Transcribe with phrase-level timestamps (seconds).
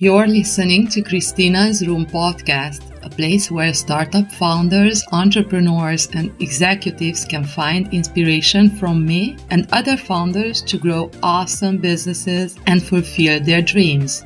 [0.00, 7.42] You're listening to Christina's Room podcast, a place where startup founders, entrepreneurs, and executives can
[7.42, 14.24] find inspiration from me and other founders to grow awesome businesses and fulfill their dreams.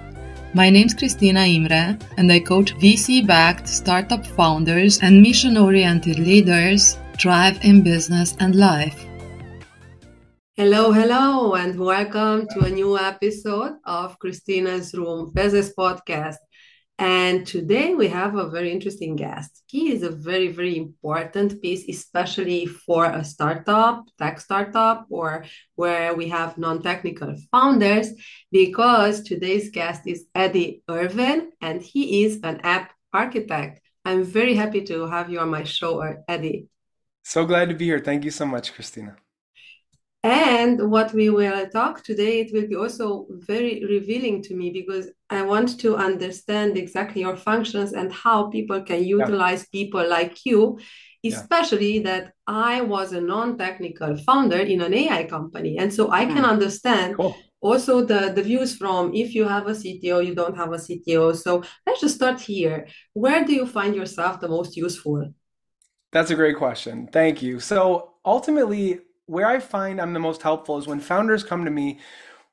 [0.52, 6.98] My name's Christina Imre, and I coach VC backed startup founders and mission oriented leaders
[7.18, 9.06] thrive in business and life.
[10.54, 16.36] Hello, hello, and welcome to a new episode of Christina's Room Business Podcast.
[16.98, 19.62] And today we have a very interesting guest.
[19.66, 26.14] He is a very, very important piece, especially for a startup, tech startup, or where
[26.14, 28.08] we have non technical founders,
[28.50, 33.80] because today's guest is Eddie Irvin, and he is an app architect.
[34.04, 36.66] I'm very happy to have you on my show, Eddie.
[37.22, 38.00] So glad to be here.
[38.00, 39.16] Thank you so much, Christina.
[40.24, 45.10] And what we will talk today, it will be also very revealing to me because
[45.30, 49.80] I want to understand exactly your functions and how people can utilize yeah.
[49.80, 50.78] people like you,
[51.24, 52.02] especially yeah.
[52.04, 55.76] that I was a non-technical founder in an AI company.
[55.78, 56.54] And so I can hmm.
[56.54, 57.34] understand cool.
[57.60, 61.34] also the, the views from if you have a CTO, you don't have a CTO.
[61.34, 62.86] So let's just start here.
[63.14, 65.34] Where do you find yourself the most useful?
[66.12, 67.08] That's a great question.
[67.10, 67.58] Thank you.
[67.58, 72.00] So ultimately, where I find I'm the most helpful is when founders come to me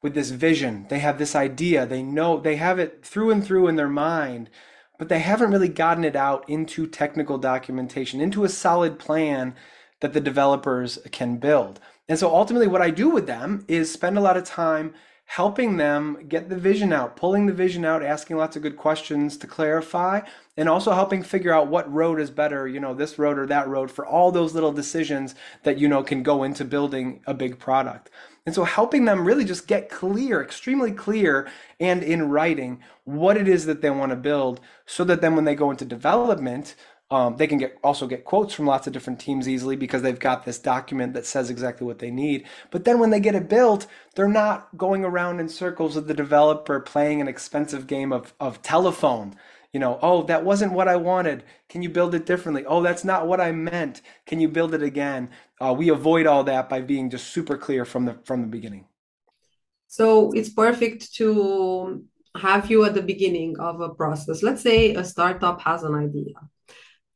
[0.01, 0.85] with this vision.
[0.89, 4.49] They have this idea, they know they have it through and through in their mind,
[4.97, 9.55] but they haven't really gotten it out into technical documentation, into a solid plan
[10.01, 11.79] that the developers can build.
[12.07, 14.93] And so ultimately, what I do with them is spend a lot of time
[15.29, 19.37] helping them get the vision out, pulling the vision out, asking lots of good questions
[19.37, 20.19] to clarify,
[20.57, 23.67] and also helping figure out what road is better, you know, this road or that
[23.67, 27.59] road for all those little decisions that, you know, can go into building a big
[27.59, 28.09] product.
[28.47, 31.47] And so helping them really just get clear, extremely clear,
[31.79, 35.45] and in writing what it is that they want to build so that then when
[35.45, 36.73] they go into development,
[37.11, 40.19] um, they can get also get quotes from lots of different teams easily because they've
[40.19, 42.45] got this document that says exactly what they need.
[42.69, 46.13] But then when they get it built, they're not going around in circles with the
[46.13, 49.35] developer playing an expensive game of, of telephone.
[49.73, 51.43] You know, oh, that wasn't what I wanted.
[51.67, 52.63] Can you build it differently?
[52.65, 54.01] Oh, that's not what I meant.
[54.27, 55.31] Can you build it again?
[55.59, 58.85] Uh, we avoid all that by being just super clear from the from the beginning.
[59.87, 62.03] So it's perfect to
[62.35, 64.43] have you at the beginning of a process.
[64.43, 66.35] Let's say a startup has an idea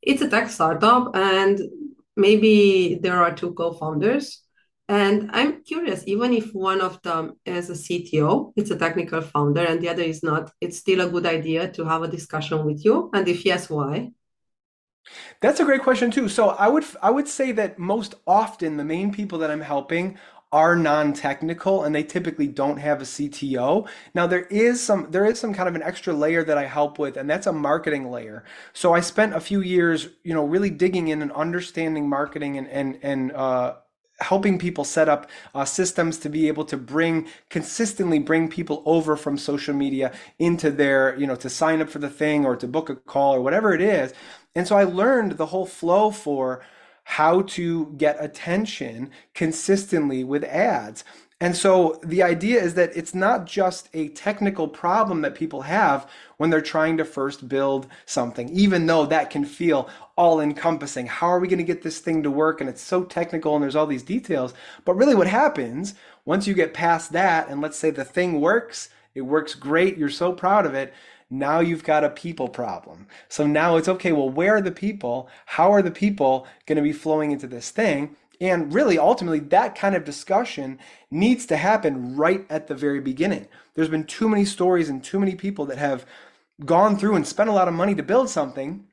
[0.06, 1.60] it's a tech startup and
[2.16, 4.40] maybe there are two co-founders.
[4.86, 9.64] And i'm curious even if one of them is a cto it's a technical founder
[9.64, 12.84] and the other is not it's still a good idea to have a discussion with
[12.84, 13.10] you?
[13.14, 14.12] And if yes why?
[15.40, 16.28] That's a great question too.
[16.28, 20.18] So i would i would say that most often the main people that i'm helping
[20.54, 23.88] are non-technical and they typically don't have a CTO.
[24.14, 26.96] Now there is some there is some kind of an extra layer that I help
[27.00, 28.44] with and that's a marketing layer.
[28.72, 32.68] So I spent a few years, you know, really digging in and understanding marketing and
[32.68, 33.74] and and uh
[34.20, 39.16] helping people set up uh, systems to be able to bring consistently bring people over
[39.16, 42.68] from social media into their you know to sign up for the thing or to
[42.68, 44.14] book a call or whatever it is
[44.54, 46.62] and so i learned the whole flow for
[47.04, 51.04] how to get attention consistently with ads.
[51.40, 56.08] And so the idea is that it's not just a technical problem that people have
[56.38, 61.06] when they're trying to first build something, even though that can feel all encompassing.
[61.06, 62.60] How are we going to get this thing to work?
[62.60, 64.54] And it's so technical and there's all these details.
[64.84, 65.94] But really, what happens
[66.24, 70.08] once you get past that, and let's say the thing works, it works great, you're
[70.08, 70.94] so proud of it
[71.30, 73.06] now you've got a people problem.
[73.28, 75.28] So now it's okay, well, where are the people?
[75.46, 78.16] How are the people going to be flowing into this thing?
[78.40, 80.78] And really, ultimately, that kind of discussion
[81.10, 83.48] needs to happen right at the very beginning.
[83.74, 86.04] There's been too many stories and too many people that have
[86.64, 88.86] gone through and spent a lot of money to build something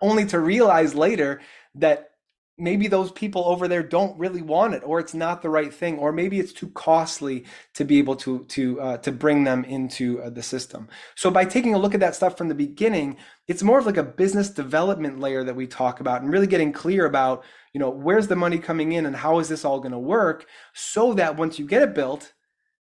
[0.00, 1.40] only to realize later
[1.74, 2.13] that
[2.56, 5.98] maybe those people over there don't really want it or it's not the right thing
[5.98, 7.44] or maybe it's too costly
[7.74, 10.88] to be able to to uh, to bring them into uh, the system.
[11.16, 13.16] So by taking a look at that stuff from the beginning
[13.48, 16.72] it's more of like a business development layer that we talk about and really getting
[16.72, 19.92] clear about you know where's the money coming in and how is this all going
[19.92, 22.32] to work so that once you get it built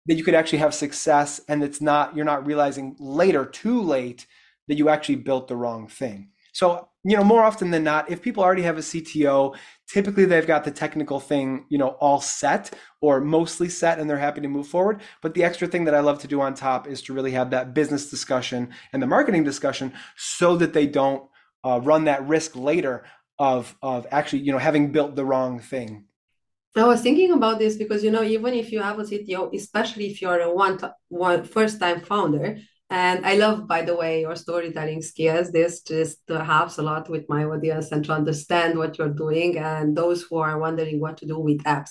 [0.06, 4.26] that you could actually have success and it's not you're not realizing later too late
[4.68, 8.22] that you actually built the wrong thing so, you know, more often than not, if
[8.22, 9.54] people already have a CTO,
[9.86, 12.72] typically they've got the technical thing, you know, all set
[13.02, 15.02] or mostly set and they're happy to move forward.
[15.20, 17.50] But the extra thing that I love to do on top is to really have
[17.50, 21.28] that business discussion and the marketing discussion so that they don't
[21.62, 23.04] uh, run that risk later
[23.38, 26.06] of of actually, you know, having built the wrong thing.
[26.74, 30.06] I was thinking about this because you know even if you have a CTO, especially
[30.06, 34.36] if you're a one, one first time founder, And I love, by the way, your
[34.36, 35.50] storytelling skills.
[35.50, 39.96] This just helps a lot with my audience and to understand what you're doing and
[39.96, 41.90] those who are wondering what to do with apps.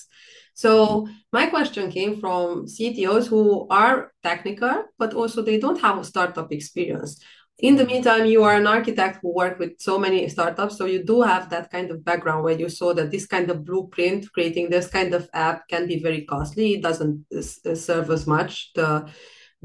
[0.53, 6.06] So my question came from CTOs who are technical, but also they don't have a
[6.06, 7.21] startup experience.
[7.59, 11.03] In the meantime, you are an architect who worked with so many startups, so you
[11.03, 14.69] do have that kind of background where you saw that this kind of blueprint, creating
[14.69, 16.75] this kind of app, can be very costly.
[16.75, 19.09] It doesn't serve as much the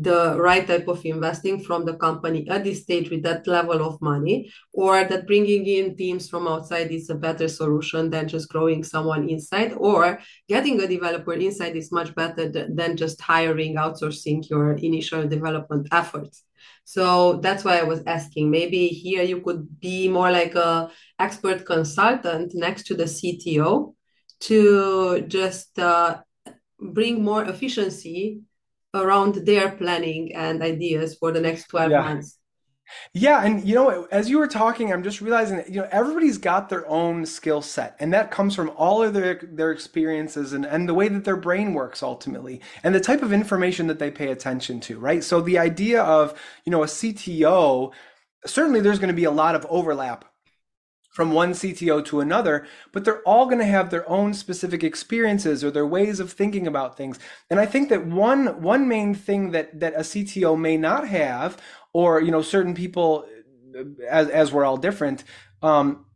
[0.02, 4.00] the right type of investing from the company at this stage with that level of
[4.00, 8.82] money, or that bringing in teams from outside is a better solution than just growing
[8.82, 14.73] someone inside, or getting a developer inside is much better than just hiring, outsourcing your
[14.75, 16.44] initial development efforts.
[16.85, 18.50] So that's why I was asking.
[18.50, 23.94] Maybe here you could be more like a expert consultant next to the CTO
[24.41, 26.19] to just uh,
[26.81, 28.41] bring more efficiency
[28.95, 32.01] around their planning and ideas for the next 12 yeah.
[32.01, 32.37] months.
[33.13, 36.39] Yeah, and you know, as you were talking, I'm just realizing that you know everybody's
[36.39, 40.65] got their own skill set, and that comes from all of their their experiences and
[40.65, 44.11] and the way that their brain works ultimately, and the type of information that they
[44.11, 45.23] pay attention to, right?
[45.23, 47.93] So the idea of you know a CTO,
[48.47, 50.25] certainly there's going to be a lot of overlap
[51.21, 55.63] from one CTO to another, but they're all going to have their own specific experiences
[55.63, 57.19] or their ways of thinking about things.
[57.51, 61.59] And I think that one one main thing that that a CTO may not have,
[61.93, 63.27] or you know, certain people,
[64.09, 65.25] as as we're all different,
[65.61, 66.07] um,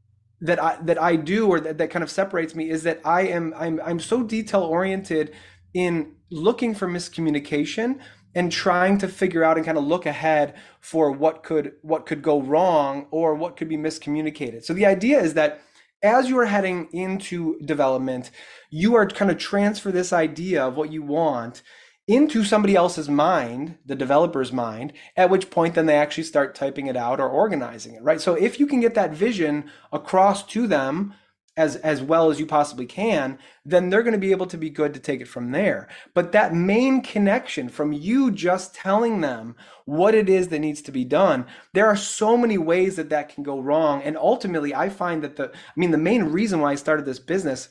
[0.40, 3.26] that I that I do or that, that kind of separates me is that I
[3.26, 5.34] am I'm I'm so detail oriented
[5.74, 7.98] in looking for miscommunication
[8.34, 12.22] and trying to figure out and kind of look ahead for what could what could
[12.22, 14.64] go wrong or what could be miscommunicated.
[14.64, 15.60] So the idea is that
[16.02, 18.30] as you are heading into development,
[18.70, 21.62] you are kind of transfer this idea of what you want
[22.06, 26.86] into somebody else's mind, the developer's mind, at which point then they actually start typing
[26.86, 28.20] it out or organizing it, right?
[28.20, 31.14] So if you can get that vision across to them
[31.56, 34.70] as as well as you possibly can, then they're going to be able to be
[34.70, 35.88] good to take it from there.
[36.12, 39.54] But that main connection from you just telling them
[39.84, 43.28] what it is that needs to be done, there are so many ways that that
[43.28, 44.02] can go wrong.
[44.02, 47.20] And ultimately, I find that the I mean the main reason why I started this
[47.20, 47.68] business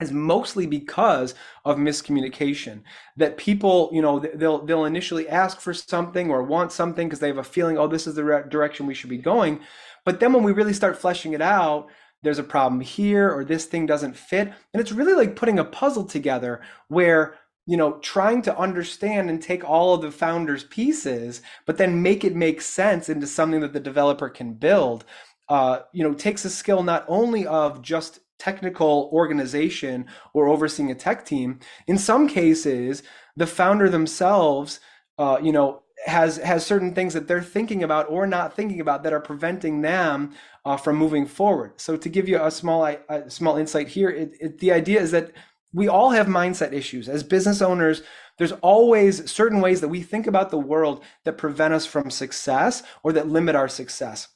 [0.00, 2.82] is mostly because of miscommunication
[3.16, 7.28] that people you know they'll they'll initially ask for something or want something because they
[7.28, 9.60] have a feeling oh this is the direction we should be going
[10.04, 11.88] but then when we really start fleshing it out
[12.22, 14.48] there's a problem here or this thing doesn't fit.
[14.72, 17.34] And it's really like putting a puzzle together where
[17.66, 22.24] you know trying to understand and take all of the founders pieces but then make
[22.24, 25.04] it make sense into something that the developer can build
[25.48, 30.94] uh, you know takes a skill not only of just technical organization or overseeing a
[30.96, 31.60] tech team.
[31.86, 33.02] In some cases
[33.36, 34.80] the founder themselves
[35.18, 39.02] uh, you know has has certain things that they're thinking about or not thinking about
[39.02, 40.34] that are preventing them
[40.64, 41.72] uh, from moving forward.
[41.76, 45.10] So to give you a small a small insight here, it, it, the idea is
[45.10, 45.32] that
[45.72, 48.02] we all have mindset issues as business owners.
[48.38, 52.82] There's always certain ways that we think about the world that prevent us from success
[53.02, 54.28] or that limit our success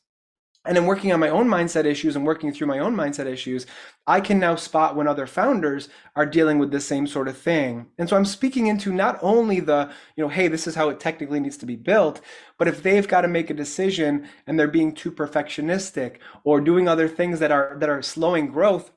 [0.66, 3.66] and I'm working on my own mindset issues and working through my own mindset issues,
[4.06, 7.86] I can now spot when other founders are dealing with the same sort of thing.
[7.98, 11.00] And so I'm speaking into not only the, you know, hey, this is how it
[11.00, 12.20] technically needs to be built,
[12.58, 16.88] but if they've got to make a decision and they're being too perfectionistic or doing
[16.88, 18.92] other things that are that are slowing growth,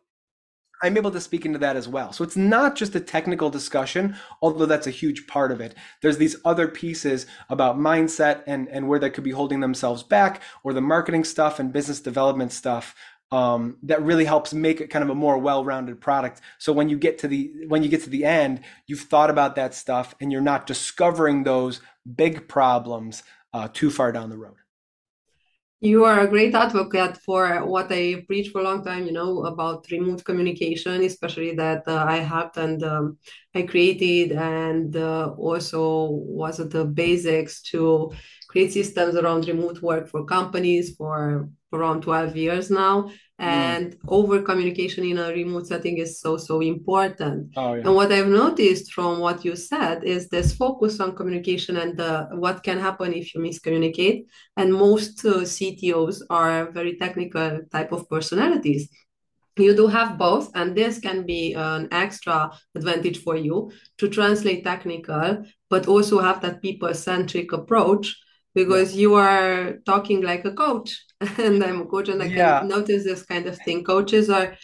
[0.81, 2.13] I'm able to speak into that as well.
[2.13, 5.75] So it's not just a technical discussion, although that's a huge part of it.
[6.01, 10.41] There's these other pieces about mindset and, and where they could be holding themselves back,
[10.63, 12.95] or the marketing stuff and business development stuff
[13.31, 16.41] um, that really helps make it kind of a more well-rounded product.
[16.57, 19.55] So when you get to the when you get to the end, you've thought about
[19.55, 21.81] that stuff and you're not discovering those
[22.15, 24.55] big problems uh, too far down the road.
[25.81, 29.45] You are a great advocate for what I preach for a long time, you know,
[29.45, 33.17] about remote communication, especially that uh, I helped and um,
[33.55, 38.12] I created and uh, also was the basics to
[38.50, 43.09] create systems around remote work for companies for around 12 years now.
[43.39, 43.98] And mm.
[44.10, 47.81] over communication in a remote setting is so so important oh, yeah.
[47.86, 51.98] and what i've noticed from what you said is this focus on communication and
[52.39, 54.25] what can happen if you miscommunicate
[54.58, 58.89] and most uh, ctos are very technical type of personalities
[59.58, 64.63] you do have both and this can be an extra advantage for you to translate
[64.63, 68.15] technical but also have that people centric approach
[68.55, 71.05] because you are talking like a coach
[71.37, 72.59] and i'm a coach and i yeah.
[72.59, 74.55] can notice this kind of thing coaches are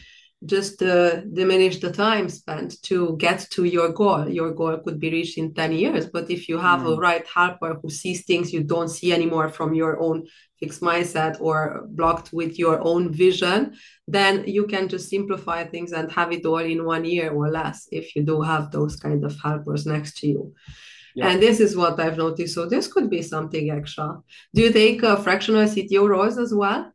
[0.46, 4.28] just uh, diminish the time spent to get to your goal.
[4.28, 6.94] Your goal could be reached in 10 years, but if you have mm.
[6.94, 10.28] a right helper who sees things you don't see anymore from your own
[10.60, 13.76] fixed mindset or blocked with your own vision,
[14.08, 17.88] then you can just simplify things and have it all in one year or less
[17.92, 20.54] if you do have those kind of helpers next to you.
[21.16, 21.30] Yeah.
[21.30, 22.54] And this is what I've noticed.
[22.54, 24.22] So this could be something extra.
[24.54, 26.92] Do you take uh, fractional CTO roles as well?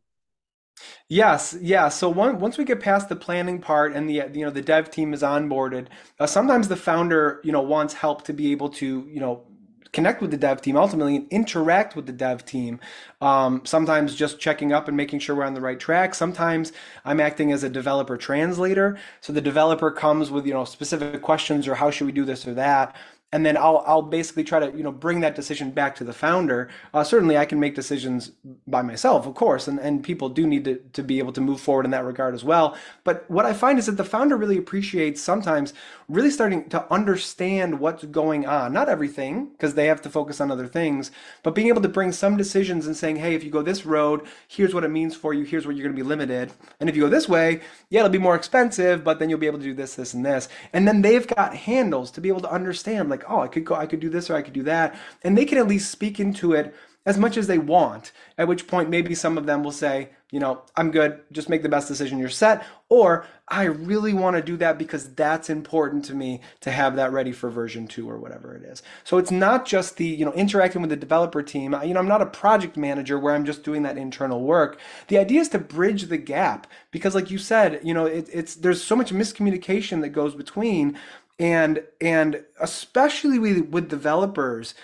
[1.09, 1.89] Yes, yeah.
[1.89, 4.89] So one, once we get past the planning part and the you know the dev
[4.89, 5.87] team is onboarded,
[6.19, 9.43] uh, sometimes the founder you know wants help to be able to you know
[9.91, 12.79] connect with the dev team ultimately and interact with the dev team.
[13.19, 16.15] Um, sometimes just checking up and making sure we're on the right track.
[16.15, 16.71] Sometimes
[17.03, 18.97] I'm acting as a developer translator.
[19.19, 22.47] So the developer comes with you know specific questions or how should we do this
[22.47, 22.95] or that
[23.31, 26.13] and then I'll I'll basically try to you know bring that decision back to the
[26.13, 26.69] founder.
[26.93, 28.31] Uh, certainly, I can make decisions
[28.67, 31.61] by myself, of course, and and people do need to to be able to move
[31.61, 32.75] forward in that regard as well.
[33.03, 35.73] But what I find is that the founder really appreciates sometimes
[36.11, 38.73] really starting to understand what's going on.
[38.73, 41.09] Not everything, because they have to focus on other things,
[41.41, 44.27] but being able to bring some decisions and saying, hey, if you go this road,
[44.47, 45.45] here's what it means for you.
[45.45, 46.51] Here's where you're going to be limited.
[46.79, 49.47] And if you go this way, yeah, it'll be more expensive, but then you'll be
[49.47, 50.49] able to do this, this, and this.
[50.73, 53.65] And then they've got handles to be able to understand, like like, oh, I could
[53.65, 54.95] go, I could do this or I could do that.
[55.23, 56.75] And they can at least speak into it
[57.05, 60.39] as much as they want, at which point maybe some of them will say, you
[60.39, 62.65] know, I'm good, just make the best decision you're set.
[62.89, 67.11] Or I really want to do that because that's important to me to have that
[67.11, 68.81] ready for version two or whatever it is.
[69.03, 71.75] So it's not just the, you know, interacting with the developer team.
[71.83, 74.79] You know, I'm not a project manager where I'm just doing that internal work.
[75.07, 78.55] The idea is to bridge the gap because like you said, you know, it, it's,
[78.55, 80.97] there's so much miscommunication that goes between
[81.41, 84.75] and and especially with, with developers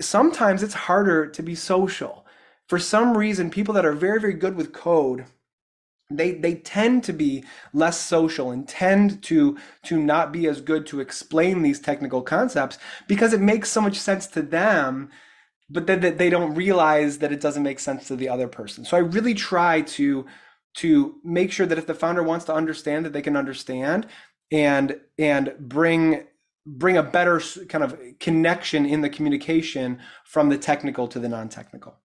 [0.00, 2.26] sometimes it's harder to be social.
[2.68, 5.24] For some reason people that are very very good with code
[6.10, 10.86] they they tend to be less social and tend to to not be as good
[10.86, 15.10] to explain these technical concepts because it makes so much sense to them
[15.68, 18.84] but then they don't realize that it doesn't make sense to the other person.
[18.84, 20.26] So i really try to
[20.76, 24.06] to make sure that if the founder wants to understand that they can understand
[24.50, 26.24] and and bring
[26.66, 31.96] bring a better kind of connection in the communication from the technical to the non-technical.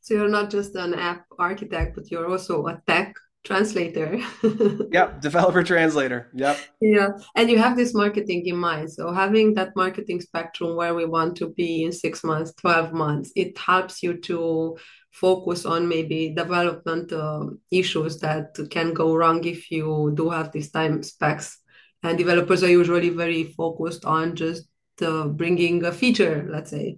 [0.00, 3.14] So you're not just an app architect but you're also a tech
[3.44, 4.20] translator.
[4.92, 6.30] Yep developer translator.
[6.34, 6.58] Yep.
[6.80, 8.92] Yeah and you have this marketing in mind.
[8.92, 13.32] So having that marketing spectrum where we want to be in six months 12 months
[13.34, 14.76] it helps you to
[15.10, 20.70] focus on maybe development uh, issues that can go wrong if you do have these
[20.70, 21.58] time specs
[22.06, 24.66] and developers are usually very focused on just
[25.02, 26.96] uh, bringing a feature let's say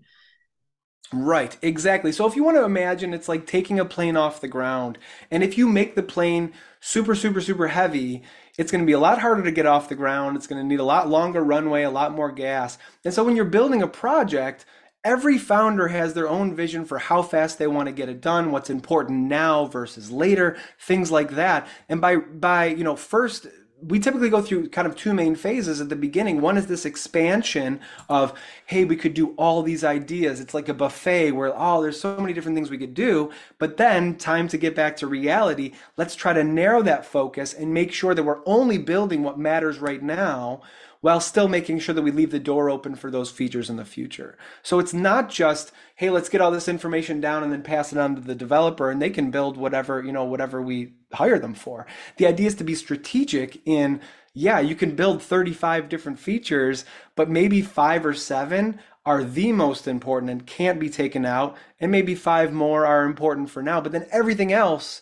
[1.10, 2.12] Right, exactly.
[2.12, 4.98] So if you want to imagine it's like taking a plane off the ground,
[5.30, 8.24] and if you make the plane super, super, super heavy,
[8.58, 10.36] it's going to be a lot harder to get off the ground.
[10.36, 12.76] It's going to need a lot longer runway, a lot more gas.
[13.06, 14.66] And so when you're building a project,
[15.02, 18.50] every founder has their own vision for how fast they want to get it done,
[18.52, 21.66] what's important now versus later, things like that.
[21.88, 23.46] And by by, you know, first
[23.80, 26.40] we typically go through kind of two main phases at the beginning.
[26.40, 30.40] One is this expansion of, hey, we could do all these ideas.
[30.40, 33.30] It's like a buffet where, oh, there's so many different things we could do.
[33.58, 35.72] But then, time to get back to reality.
[35.96, 39.78] Let's try to narrow that focus and make sure that we're only building what matters
[39.78, 40.62] right now
[41.00, 43.84] while still making sure that we leave the door open for those features in the
[43.84, 44.36] future.
[44.62, 47.98] So it's not just, hey, let's get all this information down and then pass it
[47.98, 51.54] on to the developer and they can build whatever, you know, whatever we hire them
[51.54, 51.86] for.
[52.16, 54.00] The idea is to be strategic in,
[54.34, 59.88] yeah, you can build 35 different features, but maybe five or seven are the most
[59.88, 63.90] important and can't be taken out, and maybe five more are important for now, but
[63.90, 65.00] then everything else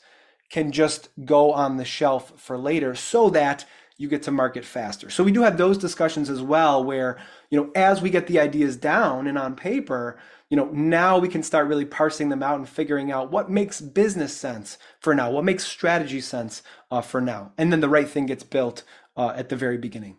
[0.49, 3.65] can just go on the shelf for later so that
[3.99, 5.09] you get to market faster.
[5.09, 7.19] So we do have those discussions as well where,
[7.51, 10.19] you know, as we get the ideas down and on paper,
[10.51, 13.81] you know, now we can start really parsing them out and figuring out what makes
[13.81, 17.53] business sense for now, what makes strategy sense uh, for now.
[17.57, 18.85] And then the right thing gets built
[19.17, 20.19] uh, at the very beginning.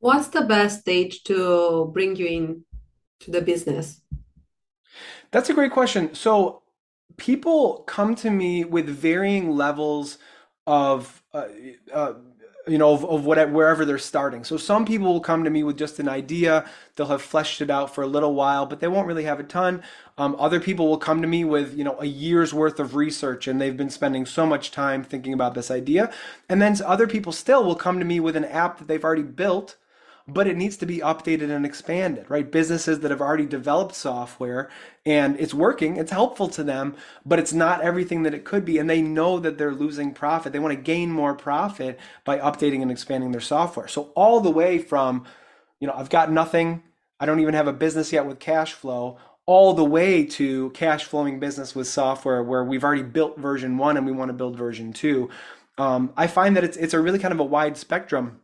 [0.00, 2.64] What's the best stage to bring you in
[3.20, 4.02] to the business?
[5.30, 6.14] That's a great question.
[6.14, 6.62] So
[7.16, 10.18] people come to me with varying levels
[10.66, 11.46] of uh,
[11.92, 12.14] uh,
[12.66, 14.44] you know of, of what wherever they're starting.
[14.44, 16.68] So some people will come to me with just an idea.
[16.96, 19.44] They'll have fleshed it out for a little while but they won't really have a
[19.44, 19.82] ton.
[20.16, 23.46] Um, other people will come to me with you know a year's worth of research
[23.46, 26.12] and they've been spending so much time thinking about this idea.
[26.48, 29.22] And then other people still will come to me with an app that they've already
[29.22, 29.76] built
[30.26, 32.50] but it needs to be updated and expanded, right?
[32.50, 34.70] Businesses that have already developed software
[35.04, 38.78] and it's working, it's helpful to them, but it's not everything that it could be.
[38.78, 40.52] And they know that they're losing profit.
[40.52, 43.86] They want to gain more profit by updating and expanding their software.
[43.86, 45.26] So, all the way from,
[45.78, 46.82] you know, I've got nothing,
[47.20, 51.04] I don't even have a business yet with cash flow, all the way to cash
[51.04, 54.56] flowing business with software where we've already built version one and we want to build
[54.56, 55.28] version two.
[55.76, 58.40] Um, I find that it's it's a really kind of a wide spectrum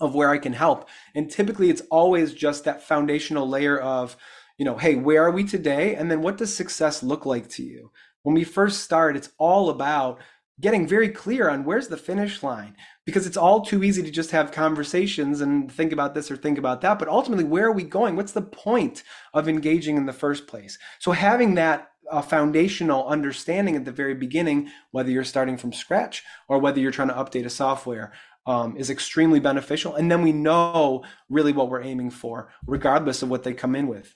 [0.00, 0.88] of where I can help.
[1.14, 4.16] And typically it's always just that foundational layer of,
[4.58, 5.94] you know, hey, where are we today?
[5.94, 7.90] And then what does success look like to you?
[8.22, 10.20] When we first start, it's all about
[10.60, 14.30] getting very clear on where's the finish line because it's all too easy to just
[14.30, 17.82] have conversations and think about this or think about that but ultimately where are we
[17.82, 19.02] going what's the point
[19.34, 24.14] of engaging in the first place so having that uh, foundational understanding at the very
[24.14, 28.12] beginning whether you're starting from scratch or whether you're trying to update a software
[28.46, 33.28] um, is extremely beneficial and then we know really what we're aiming for regardless of
[33.28, 34.14] what they come in with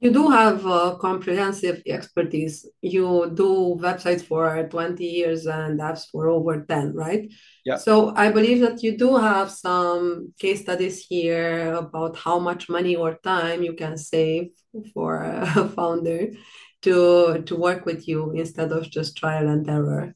[0.00, 2.66] you do have uh, comprehensive expertise.
[2.80, 7.30] You do websites for 20 years and apps for over 10, right?
[7.66, 7.76] Yeah.
[7.76, 12.96] So I believe that you do have some case studies here about how much money
[12.96, 14.52] or time you can save
[14.94, 16.30] for a founder
[16.82, 20.14] to to work with you instead of just trial and error.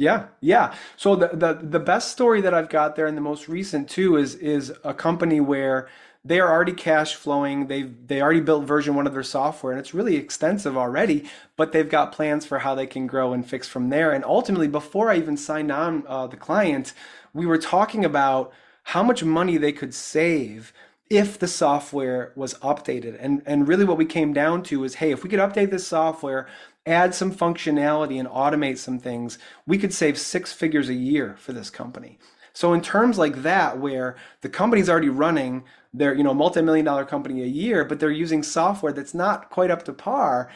[0.00, 0.74] Yeah, yeah.
[0.96, 4.16] So the, the the best story that I've got there and the most recent too
[4.16, 5.88] is is a company where
[6.24, 7.66] they are already cash flowing.
[7.66, 11.28] They've they already built version one of their software, and it's really extensive already.
[11.56, 14.10] But they've got plans for how they can grow and fix from there.
[14.12, 16.94] And ultimately, before I even signed on uh, the client,
[17.34, 18.52] we were talking about
[18.84, 20.72] how much money they could save
[21.10, 23.18] if the software was updated.
[23.20, 25.86] And and really, what we came down to is, hey, if we could update this
[25.86, 26.48] software,
[26.86, 31.52] add some functionality, and automate some things, we could save six figures a year for
[31.52, 32.18] this company.
[32.52, 37.04] So in terms like that, where the company's already running they're you know multi-million dollar
[37.04, 40.50] company a year but they're using software that's not quite up to par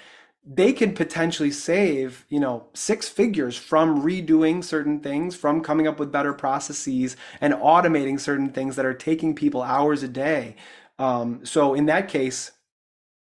[0.47, 5.99] they could potentially save you know six figures from redoing certain things from coming up
[5.99, 10.55] with better processes and automating certain things that are taking people hours a day
[10.99, 12.53] um, so in that case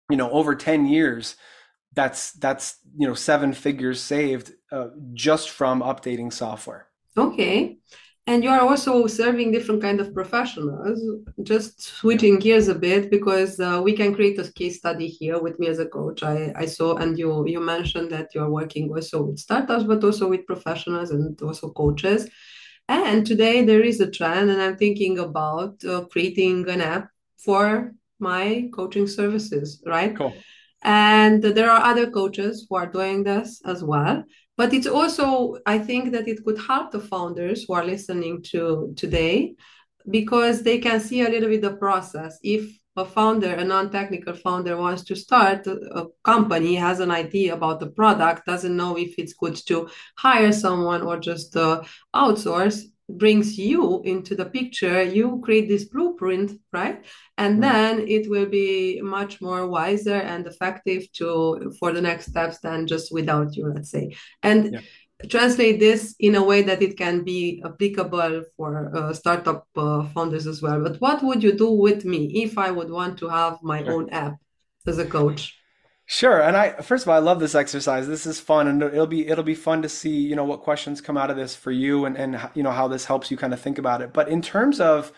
[0.09, 1.35] you know over 10 years
[1.99, 2.65] that's that's
[2.97, 4.87] you know seven figures saved uh,
[5.27, 6.83] just from updating software.
[7.17, 7.77] Okay.
[8.29, 10.99] And you are also serving different kind of professionals.
[11.51, 15.55] Just switching gears a bit because uh, we can create a case study here with
[15.59, 16.21] me as a coach.
[16.21, 20.25] I, I saw and you you mentioned that you're working also with startups but also
[20.33, 22.21] with professionals and also coaches.
[22.87, 27.05] And today there is a trend and i'm thinking about uh, creating an app
[27.45, 27.63] for
[28.29, 28.45] my
[28.77, 30.13] coaching services right?
[30.21, 30.33] Cool
[30.81, 34.23] and there are other coaches who are doing this as well.
[34.57, 38.93] But it's also i think that it could help the founders who are listening to
[38.97, 39.55] today
[40.09, 42.39] because they can see a little bit the process.
[42.43, 47.79] If a founder a non-technical founder wants to start a company has an idea about
[47.79, 51.81] the product doesn't know if it's good to hire someone or just uh,
[52.13, 52.83] outsource
[53.17, 55.03] brings you into the picture.
[55.03, 57.05] You create this blueprint right?
[57.37, 62.59] And then it will be much more wiser and effective to for the next steps
[62.59, 64.15] than just without you let's say.
[64.43, 64.81] And yeah.
[65.29, 70.47] translate this in a way that it can be applicable for uh, startup uh, founders
[70.47, 70.81] as well.
[70.81, 74.09] But what would you do with me if i would want to have my own
[74.09, 74.35] app
[74.87, 75.58] as a coach
[76.11, 78.07] Sure, and I first of all, I love this exercise.
[78.07, 81.01] This is fun, and it'll be it'll be fun to see you know what questions
[81.01, 83.53] come out of this for you, and and you know how this helps you kind
[83.53, 84.11] of think about it.
[84.11, 85.11] But in terms of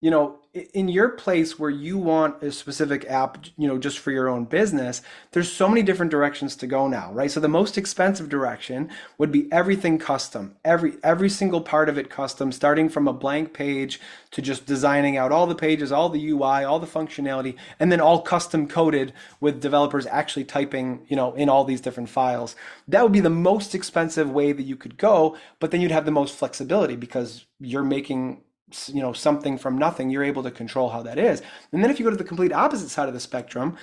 [0.00, 4.10] you know in your place where you want a specific app you know just for
[4.10, 7.30] your own business there's so many different directions to go now right?
[7.30, 12.10] So the most expensive direction would be everything custom every every single part of it
[12.10, 14.00] custom starting from a blank page
[14.32, 18.00] to just designing out all the pages all the ui all the functionality and then
[18.00, 22.56] all custom coded with developers actually typing you know in all these different files.
[22.88, 26.06] That would be the most expensive way that you could go but then you'd have
[26.06, 28.42] the most flexibility because you're making
[28.88, 31.98] you know something from nothing you're able to control how that is and then if
[31.98, 33.76] you go to the complete opposite side of the spectrum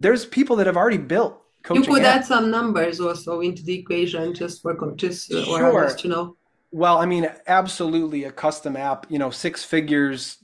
[0.00, 2.04] there's people that have already built you could apps.
[2.04, 5.72] add some numbers also into the equation just for just uh, sure.
[5.72, 6.36] or to know
[6.70, 10.38] well i mean absolutely a custom app you know six figures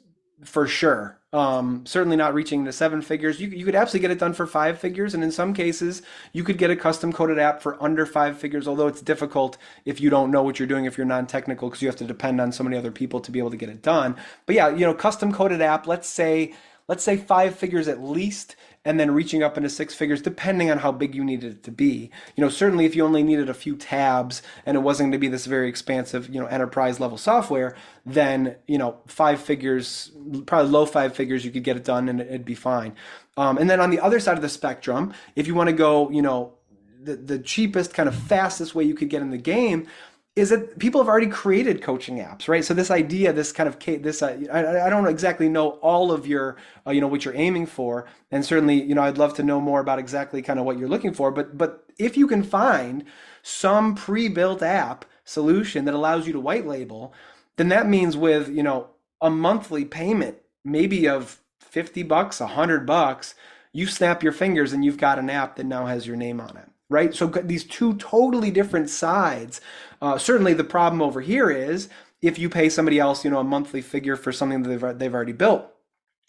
[0.44, 3.41] for sure um, certainly not reaching the seven figures.
[3.41, 5.12] You, you could absolutely get it done for five figures.
[5.12, 8.69] And in some cases, you could get a custom coded app for under five figures,
[8.69, 11.83] although it's difficult if you don't know what you're doing, if you're non technical, because
[11.83, 13.83] you have to depend on so many other people to be able to get it
[13.83, 14.17] done.
[14.47, 16.55] But yeah, you know, custom coded app, let's say,
[16.89, 20.79] let's say five figures at least, and then reaching up into six figures, depending on
[20.79, 22.09] how big you needed it to be.
[22.37, 25.18] You know, certainly if you only needed a few tabs and it wasn't going to
[25.18, 27.75] be this very expansive, you know, enterprise level software,
[28.07, 30.12] then, you know, five figures,
[30.46, 32.94] probably low five figures, you could get it done and it'd be fine.
[33.37, 36.09] Um, and then on the other side of the spectrum, if you want to go,
[36.11, 36.55] you know,
[37.03, 39.88] the, the cheapest, kind of fastest way you could get in the game,
[40.37, 42.62] is that people have already created coaching apps, right?
[42.62, 46.27] So this idea, this kind of this, uh, I, I don't exactly know all of
[46.27, 49.42] your, uh, you know, what you're aiming for, and certainly, you know, I'd love to
[49.42, 51.31] know more about exactly kind of what you're looking for.
[51.31, 53.05] But but if you can find
[53.42, 57.14] some pre-built app solution that allows you to white label,
[57.57, 58.90] then that means with you know
[59.22, 63.35] a monthly payment, maybe of fifty bucks, a hundred bucks,
[63.72, 66.59] you snap your fingers and you've got an app that now has your name on
[66.59, 67.14] it right?
[67.14, 69.61] So these two totally different sides.
[70.01, 71.88] Uh, certainly, the problem over here is
[72.22, 75.14] if you pay somebody else, you know, a monthly figure for something that they've, they've
[75.14, 75.66] already built.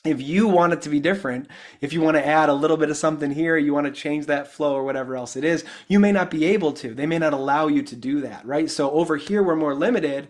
[0.05, 1.49] If you want it to be different,
[1.81, 4.27] if you want to add a little bit of something here, you want to change
[4.27, 6.93] that flow or whatever else it is, you may not be able to.
[6.93, 8.69] They may not allow you to do that, right?
[8.69, 10.29] So over here, we're more limited,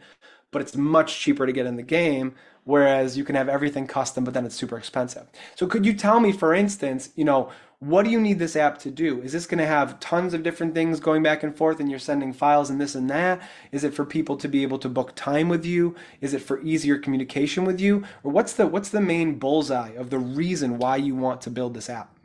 [0.51, 2.33] but it's much cheaper to get in the game
[2.67, 6.19] whereas you can have everything custom but then it's super expensive so could you tell
[6.19, 9.21] me for instance you know what do you need this app to do?
[9.21, 11.99] Is this going to have tons of different things going back and forth and you're
[11.99, 13.39] sending files and this and that?
[13.71, 15.95] Is it for people to be able to book time with you?
[16.19, 18.03] Is it for easier communication with you?
[18.23, 21.75] Or what's the what's the main bullseye of the reason why you want to build
[21.75, 22.15] this app?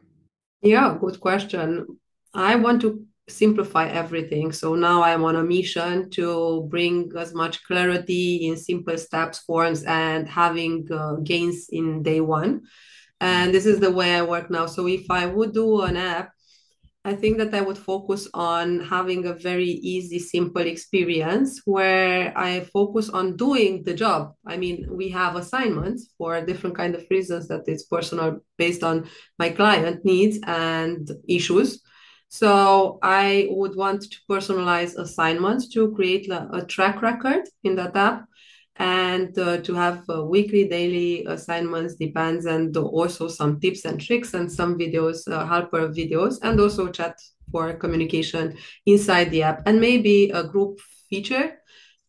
[0.62, 1.86] Yeah, good question.
[2.32, 4.52] I want to simplify everything.
[4.52, 9.82] So now I'm on a mission to bring as much clarity in simple steps, forms,
[9.82, 12.62] and having uh, gains in day one
[13.22, 14.66] and this is the way i work now.
[14.66, 16.32] So if i would do an app
[17.04, 22.60] i think that i would focus on having a very easy simple experience where i
[22.78, 24.20] focus on doing the job.
[24.46, 29.08] I mean we have assignments for different kind of reasons that it's personal based on
[29.38, 31.80] my client needs and issues.
[32.28, 38.24] So I would want to personalize assignments to create a track record in that app
[38.76, 44.32] and uh, to have uh, weekly daily assignments depends and also some tips and tricks
[44.34, 47.18] and some videos uh, helper videos and also chat
[47.50, 48.56] for communication
[48.86, 50.80] inside the app and maybe a group
[51.10, 51.58] feature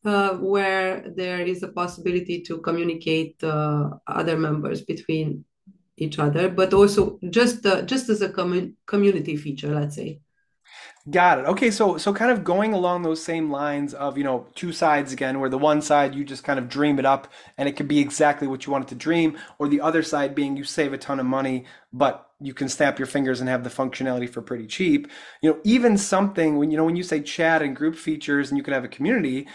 [0.05, 5.43] uh, where there is a possibility to communicate uh, other members between
[5.97, 10.19] each other but also just uh, just as a com- community feature let's say
[11.11, 11.45] Got it.
[11.47, 15.11] Okay, so so kind of going along those same lines of, you know, two sides
[15.11, 17.89] again, where the one side you just kind of dream it up and it could
[17.89, 20.93] be exactly what you want it to dream, or the other side being you save
[20.93, 24.41] a ton of money, but you can snap your fingers and have the functionality for
[24.41, 25.09] pretty cheap.
[25.41, 28.57] You know, even something when you know when you say chat and group features and
[28.57, 29.45] you can have a community,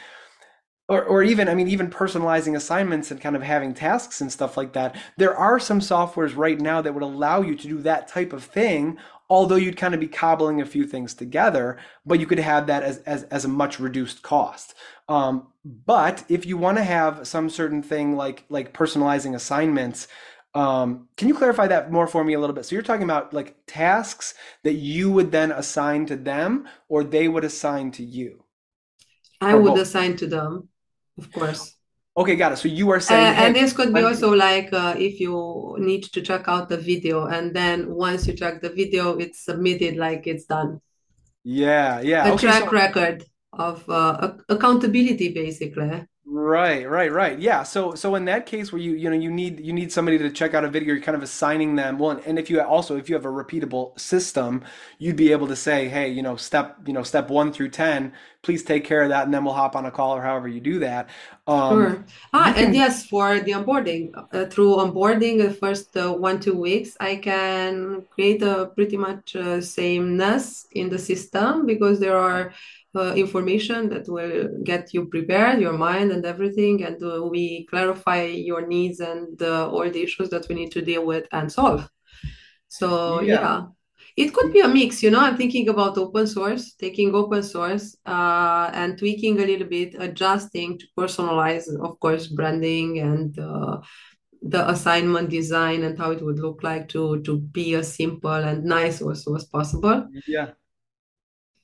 [0.89, 4.57] or, or even i mean even personalizing assignments and kind of having tasks and stuff
[4.57, 8.09] like that there are some softwares right now that would allow you to do that
[8.09, 8.97] type of thing
[9.31, 12.83] although you'd kind of be cobbling a few things together, but you could have that
[12.83, 14.75] as, as, as a much reduced cost.
[15.09, 20.09] Um, but if you want to have some certain thing like like personalizing assignments,
[20.55, 22.65] um, can you clarify that more for me a little bit?
[22.65, 27.29] So you're talking about like tasks that you would then assign to them, or they
[27.29, 28.45] would assign to you.
[29.41, 29.83] I would both?
[29.83, 30.69] assign to them,
[31.17, 31.75] of course.
[32.19, 32.57] Okay, got it.
[32.57, 36.03] So you are saying, uh, and this could be also like uh, if you need
[36.03, 40.27] to check out the video, and then once you check the video, it's submitted like
[40.27, 40.81] it's done.
[41.45, 42.27] Yeah, yeah.
[42.27, 42.71] A okay, track so...
[42.73, 46.05] record of uh, accountability, basically.
[46.31, 47.39] Right, right, right.
[47.39, 47.63] Yeah.
[47.63, 50.31] So so in that case where you you know you need you need somebody to
[50.31, 53.09] check out a video, you're kind of assigning them well, and if you also if
[53.09, 54.63] you have a repeatable system,
[54.99, 58.13] you'd be able to say, hey, you know, step you know step one through ten,
[58.43, 60.61] please take care of that, and then we'll hop on a call or however you
[60.61, 61.09] do that.
[61.47, 62.05] Um, sure.
[62.33, 66.97] Ah, and yes, for the onboarding uh, through onboarding the first uh, one two weeks,
[67.01, 72.53] I can create a pretty much uh, sameness in the system because there are
[72.99, 78.23] uh, information that will get you prepared, your mind and everything, and uh, we clarify
[78.23, 81.89] your needs and uh, all the issues that we need to deal with and solve.
[82.69, 83.35] So yeah.
[83.35, 83.63] yeah.
[84.17, 85.21] It could be a mix, you know.
[85.21, 90.77] I'm thinking about open source, taking open source uh, and tweaking a little bit, adjusting
[90.79, 93.79] to personalize, of course, branding and uh,
[94.43, 98.65] the assignment design and how it would look like to to be as simple and
[98.65, 100.09] nice also as possible.
[100.27, 100.51] Yeah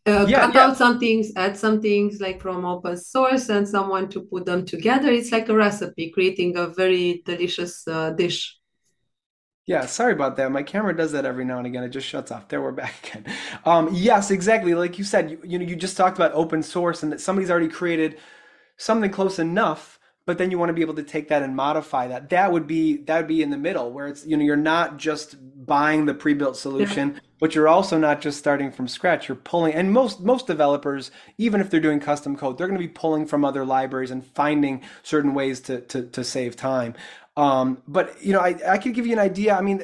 [0.07, 0.67] uh, yeah, cut yeah.
[0.67, 4.67] out some things, add some things like from open source, and someone to put them
[4.67, 5.11] together.
[5.11, 8.59] It's like a recipe, creating a very delicious uh, dish.
[9.67, 10.53] Yeah, sorry about that.
[10.53, 11.85] My camera does that every now and again.
[11.85, 12.49] It just shuts off.
[12.49, 13.35] There, we're back again.
[13.65, 14.75] Um, yes, exactly.
[14.75, 17.51] Like you said, you, you know, you just talked about open source and that somebody's
[17.51, 18.19] already created
[18.77, 22.09] something close enough but then you want to be able to take that and modify
[22.09, 22.31] that.
[22.31, 24.97] That would be that would be in the middle where it's you know you're not
[24.97, 25.37] just
[25.67, 27.21] buying the pre-built solution, yeah.
[27.45, 29.29] But you're also not just starting from scratch.
[29.29, 32.83] You're pulling and most most developers, even if they're doing custom code, they're going to
[32.83, 36.95] be pulling from other libraries and finding certain ways to to, to save time.
[37.37, 39.55] Um, but you know, I, I could give you an idea.
[39.55, 39.83] I mean,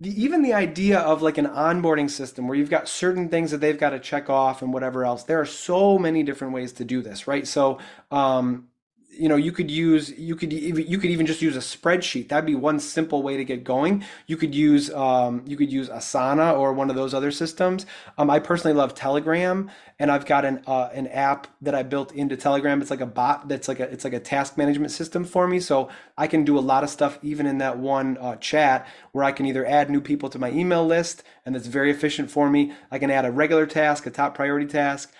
[0.00, 3.62] the, even the idea of like an onboarding system where you've got certain things that
[3.62, 5.22] they've got to check off and whatever else.
[5.22, 7.46] There are so many different ways to do this, right?
[7.46, 7.78] So,
[8.10, 8.68] um,
[9.16, 12.28] you know you could use you could you could even just use a spreadsheet.
[12.28, 14.04] That'd be one simple way to get going.
[14.26, 17.86] You could use um, you could use asana or one of those other systems.
[18.18, 22.12] Um, i personally love telegram and i've got an uh, an app that i built
[22.12, 22.80] into telegram.
[22.80, 25.60] It's like a bot that's like a it's like a task management system for me.
[25.60, 29.24] So i can do a lot of stuff even in that one uh, chat where
[29.24, 32.50] i can either add new people to my email list and that's very efficient for
[32.50, 32.72] me.
[32.90, 35.12] I can add a regular task a top priority task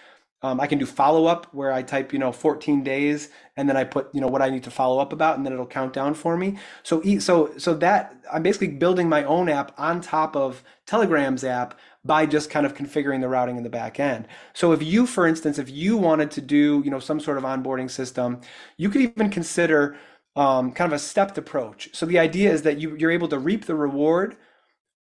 [0.47, 3.77] um, I can do follow up where I type, you know, 14 days and then
[3.77, 5.93] I put, you know, what I need to follow up about and then it'll count
[5.93, 6.57] down for me.
[6.85, 11.77] So, so, so that I'm basically building my own app on top of Telegram's app
[12.05, 14.29] by just kind of configuring the routing in the back end.
[14.55, 17.43] So if you, for instance, if you wanted to do, you know, some sort of
[17.43, 18.41] onboarding system,
[18.77, 19.97] you could even consider
[20.37, 21.91] um, kind of a stepped approach.
[21.93, 24.37] So the idea is that you, you're able to reap the reward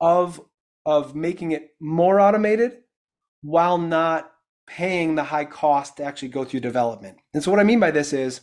[0.01, 0.41] of,
[0.87, 2.83] of making it more automated
[3.43, 4.31] while not
[4.67, 7.19] paying the high cost to actually go through development.
[7.33, 8.41] And so what I mean by this is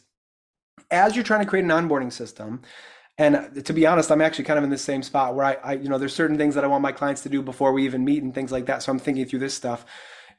[0.89, 2.61] as you're trying to create an onboarding system,
[3.17, 5.73] and to be honest, I'm actually kind of in the same spot where I, I,
[5.73, 8.03] you know, there's certain things that I want my clients to do before we even
[8.03, 8.81] meet and things like that.
[8.83, 9.85] So I'm thinking through this stuff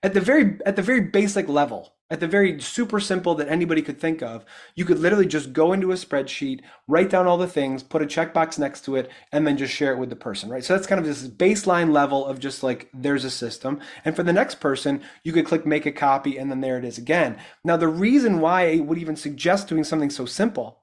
[0.03, 3.81] at the very at the very basic level at the very super simple that anybody
[3.81, 7.47] could think of you could literally just go into a spreadsheet write down all the
[7.47, 10.49] things put a checkbox next to it and then just share it with the person
[10.51, 10.65] right?
[10.65, 13.81] So that's kind of this baseline level of just like there's a system.
[14.05, 16.85] And for the next person you could click make a copy and then there it
[16.85, 17.39] is again.
[17.65, 20.83] Now the reason why i would even suggest doing something so simple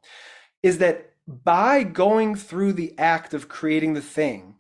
[0.64, 4.56] is that by going through the act of creating the thing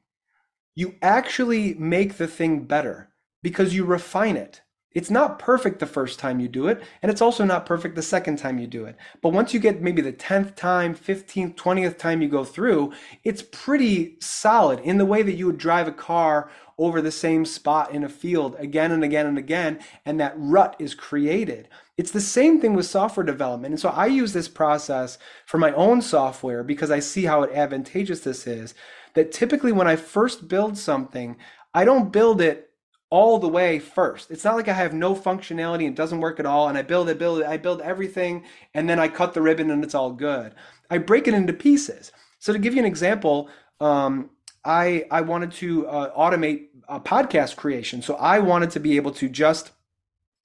[0.76, 3.09] you actually make the thing better
[3.42, 4.62] because you refine it.
[4.92, 8.02] It's not perfect the first time you do it, and it's also not perfect the
[8.02, 8.98] second time you do it.
[9.22, 13.44] But once you get maybe the 10th time, 15th, 20th time you go through, it's
[13.44, 16.50] pretty solid in the way that you would drive a car
[16.80, 20.76] over the same spot in a field again and again and again, and that rut
[20.80, 21.68] is created.
[21.98, 23.74] It's the same thing with software development.
[23.74, 28.22] And so I use this process for my own software because I see how advantageous
[28.22, 28.74] this is.
[29.14, 31.36] That typically, when I first build something,
[31.74, 32.69] I don't build it
[33.10, 34.30] all the way first.
[34.30, 37.10] It's not like I have no functionality and doesn't work at all and I build
[37.10, 40.12] it, build it, I build everything and then I cut the ribbon and it's all
[40.12, 40.54] good.
[40.90, 42.12] I break it into pieces.
[42.38, 44.30] So to give you an example, um,
[44.64, 48.02] I I wanted to uh, automate a podcast creation.
[48.02, 49.72] So I wanted to be able to just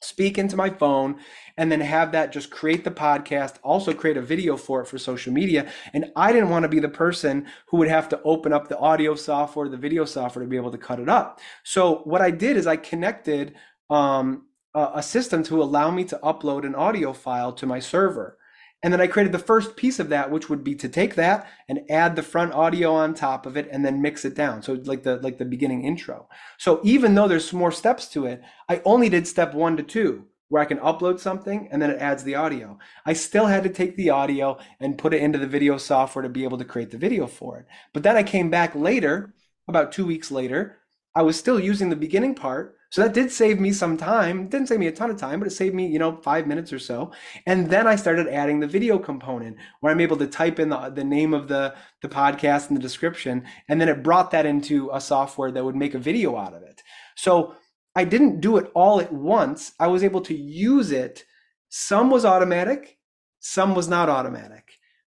[0.04, 1.16] speak into my phone
[1.56, 4.98] and then have that just create the podcast, also create a video for it for
[4.98, 5.70] social media.
[5.92, 8.78] And I didn't want to be the person who would have to open up the
[8.78, 11.40] audio software, the video software to be able to cut it up.
[11.62, 13.54] So what I did is I connected
[13.90, 18.38] um, a system to allow me to upload an audio file to my server.
[18.84, 21.48] And then I created the first piece of that, which would be to take that
[21.70, 24.62] and add the front audio on top of it and then mix it down.
[24.62, 26.28] So like the like the beginning intro.
[26.58, 30.26] So even though there's more steps to it, I only did step one to two
[30.50, 32.78] where I can upload something and then it adds the audio.
[33.06, 36.28] I still had to take the audio and put it into the video software to
[36.28, 37.66] be able to create the video for it.
[37.94, 39.34] But then I came back later,
[39.66, 40.76] about two weeks later,
[41.14, 44.42] I was still using the beginning part so that did save me some time.
[44.42, 46.46] It didn't save me a ton of time, but it saved me, you know, five
[46.46, 47.10] minutes or so.
[47.44, 50.90] And then I started adding the video component where I'm able to type in the,
[50.90, 53.46] the name of the, the podcast in the description.
[53.66, 56.62] And then it brought that into a software that would make a video out of
[56.62, 56.84] it.
[57.16, 57.56] So
[57.96, 59.72] I didn't do it all at once.
[59.80, 61.24] I was able to use it.
[61.70, 62.98] Some was automatic,
[63.40, 64.63] some was not automatic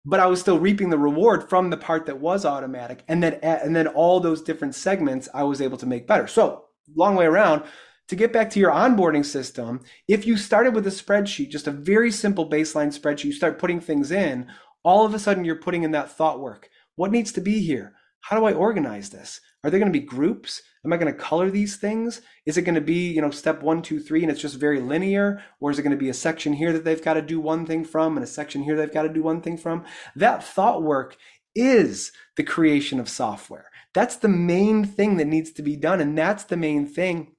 [0.06, 3.04] but I was still reaping the reward from the part that was automatic.
[3.08, 6.28] And then, and then all those different segments I was able to make better.
[6.28, 7.64] So long way around.
[8.10, 11.72] To get back to your onboarding system, if you started with a spreadsheet, just a
[11.72, 14.48] very simple baseline spreadsheet, you start putting things in,
[14.84, 16.70] all of a sudden you're putting in that thought work.
[16.96, 17.94] What needs to be here?
[18.24, 19.42] How do I organize this?
[19.64, 20.62] Are there going to be groups?
[20.86, 22.22] Am I going to color these things?
[22.46, 24.80] Is it going to be, you know, step one, two, three, and it's just very
[24.80, 25.44] linear?
[25.60, 27.66] Or is it going to be a section here that they've got to do one
[27.66, 29.84] thing from and a section here they've got to do one thing from?
[30.16, 31.18] That thought work
[31.54, 33.70] is the creation of software.
[33.94, 36.00] That's the main thing that needs to be done.
[36.00, 37.34] And that's the main thing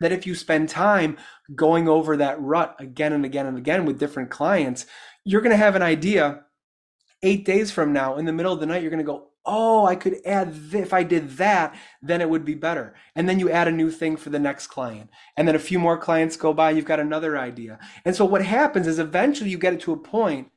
[0.00, 1.16] that if you spend time
[1.54, 4.84] going over that rut again and again and again with different clients,
[5.24, 6.44] you're going to have an idea
[7.22, 9.86] eight days from now in the middle of the night, you're going to go, Oh,
[9.86, 12.94] I could add, if I did that, then it would be better.
[13.16, 15.08] And then you add a new thing for the next client.
[15.38, 17.78] And then a few more clients go by, you've got another idea.
[18.04, 20.50] And so what happens is eventually you get it to a point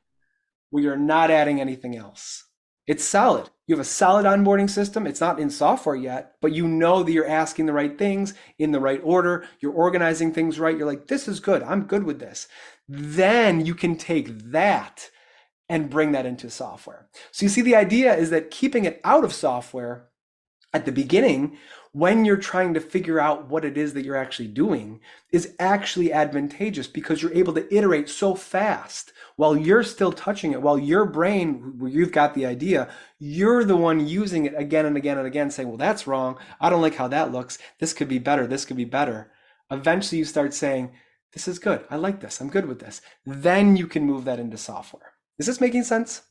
[0.68, 2.44] where you're not adding anything else.
[2.86, 3.48] It's solid.
[3.66, 5.06] You have a solid onboarding system.
[5.06, 8.72] It's not in software yet, but you know that you're asking the right things in
[8.72, 9.46] the right order.
[9.60, 10.76] You're organizing things right.
[10.76, 11.62] You're like, this is good.
[11.62, 12.46] I'm good with this.
[12.88, 15.08] Then you can take that
[15.72, 17.08] and bring that into software.
[17.30, 20.10] So you see, the idea is that keeping it out of software
[20.74, 21.56] at the beginning
[21.92, 26.12] when you're trying to figure out what it is that you're actually doing is actually
[26.12, 31.06] advantageous because you're able to iterate so fast while you're still touching it while your
[31.06, 32.86] brain you've got the idea
[33.18, 36.38] you're the one using it again and again and again saying well that's wrong.
[36.60, 37.56] I don't like how that looks.
[37.78, 38.46] This could be better.
[38.46, 39.32] This could be better.
[39.70, 40.92] Eventually you start saying
[41.32, 41.86] this is good.
[41.88, 42.42] I like this.
[42.42, 43.00] I'm good with this.
[43.24, 46.22] Then you can move that into software is this making sense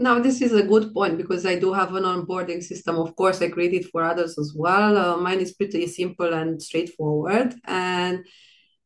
[0.00, 2.96] now, this is a good point because I do have an onboarding system.
[2.96, 4.96] Of course, I create it for others as well.
[4.96, 7.56] Uh, mine is pretty simple and straightforward.
[7.64, 8.24] And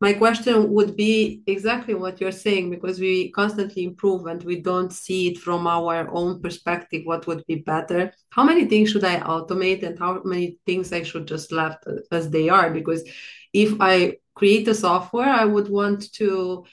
[0.00, 4.90] my question would be exactly what you're saying because we constantly improve and we don't
[4.90, 8.10] see it from our own perspective what would be better.
[8.30, 12.30] How many things should I automate and how many things I should just left as
[12.30, 12.70] they are?
[12.70, 13.06] Because
[13.52, 16.64] if I create a software, I would want to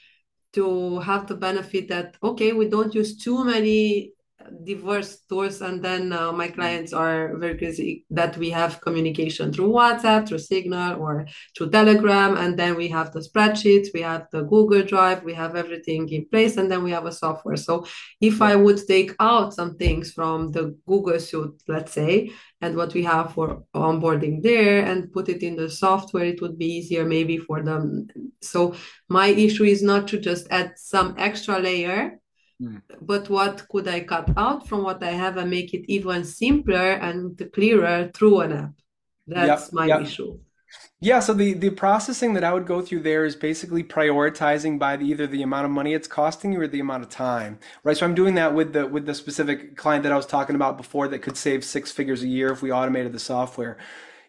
[0.60, 4.12] to have the benefit that okay we don't use too many
[4.64, 9.70] diverse tools and then uh, my clients are very busy that we have communication through
[9.70, 14.42] whatsapp through signal or through telegram and then we have the spreadsheets we have the
[14.44, 17.58] google drive we have everything in place and then we have a software.
[17.58, 17.86] So
[18.22, 22.32] if i would take out some things from the google suite let's say
[22.62, 26.58] and what we have for onboarding there and put it in the software it would
[26.58, 28.08] be easier maybe for them.
[28.42, 28.76] So
[29.08, 32.20] my issue is not to just add some extra layer
[32.62, 32.82] Mm.
[33.02, 36.92] But what could I cut out from what I have and make it even simpler
[36.92, 38.74] and clearer through an app?
[39.28, 40.02] That's yep, my yep.
[40.02, 40.40] issue.
[41.02, 44.98] Yeah, so the the processing that I would go through there is basically prioritizing by
[44.98, 47.96] the, either the amount of money it's costing you or the amount of time, right?
[47.96, 50.78] So I'm doing that with the with the specific client that I was talking about
[50.78, 53.78] before that could save six figures a year if we automated the software.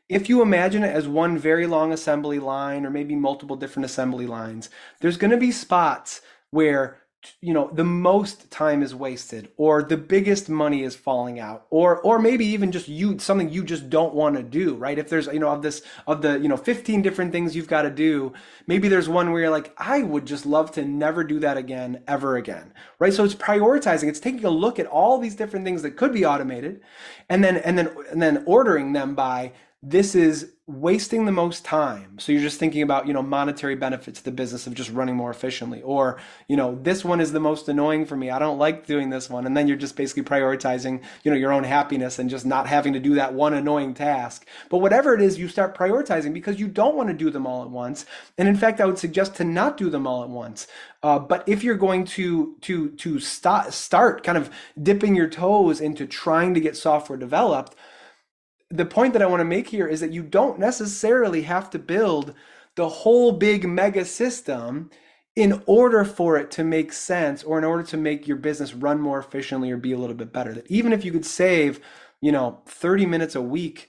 [0.09, 4.27] If you imagine it as one very long assembly line or maybe multiple different assembly
[4.27, 7.00] lines, there's going to be spots where
[7.41, 12.01] you know the most time is wasted or the biggest money is falling out or
[12.01, 14.99] or maybe even just you something you just don't want to do right?
[14.99, 17.83] If there's you know of this of the you know 15 different things you've got
[17.83, 18.33] to do
[18.67, 22.03] maybe there's one where you're like i would just love to never do that again
[22.09, 23.13] ever again right?
[23.13, 26.25] So it's prioritizing it's taking a look at all these different things that could be
[26.25, 26.81] automated
[27.29, 29.53] and then and then and then ordering them by
[29.83, 32.19] this is wasting the most time.
[32.19, 35.17] So you're just thinking about you know monetary benefits to the business of just running
[35.17, 35.81] more efficiently.
[35.81, 38.29] Or you know this one is the most annoying for me.
[38.29, 39.47] I don't like doing this one.
[39.47, 42.93] And then you're just basically prioritizing you know your own happiness and just not having
[42.93, 44.47] to do that one annoying task.
[44.69, 47.63] But whatever it is you start prioritizing because you don't want to do them all
[47.63, 48.05] at once.
[48.37, 50.67] And in fact i would suggest to not do them all at once.
[51.03, 55.81] Uh, but if you're going to to to start start kind of dipping your toes
[55.81, 57.75] into trying to get software developed
[58.71, 61.79] the point that I want to make here is that you don't necessarily have to
[61.79, 62.35] build
[62.77, 64.91] the whole big mega system
[65.37, 69.01] in order for it to make sense or in order to make your business run
[69.01, 70.55] more efficiently or be a little bit better.
[70.55, 71.81] That even if you could save,
[72.21, 73.89] you know, 30 minutes a week,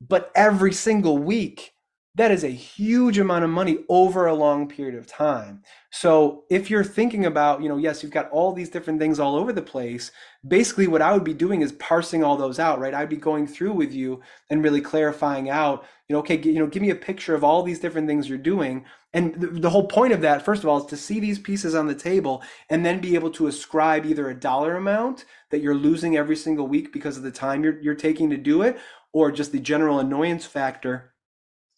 [0.00, 1.74] but every single week
[2.20, 5.62] that is a huge amount of money over a long period of time.
[5.88, 9.36] So if you're thinking about, you know, yes, you've got all these different things all
[9.36, 10.12] over the place,
[10.46, 12.92] basically what I would be doing is parsing all those out, right?
[12.92, 16.66] I'd be going through with you and really clarifying out, you know, okay, you know,
[16.66, 18.84] give me a picture of all these different things you're doing.
[19.14, 21.74] And the, the whole point of that, first of all, is to see these pieces
[21.74, 25.74] on the table and then be able to ascribe either a dollar amount that you're
[25.74, 28.78] losing every single week because of the time you're, you're taking to do it,
[29.14, 31.09] or just the general annoyance factor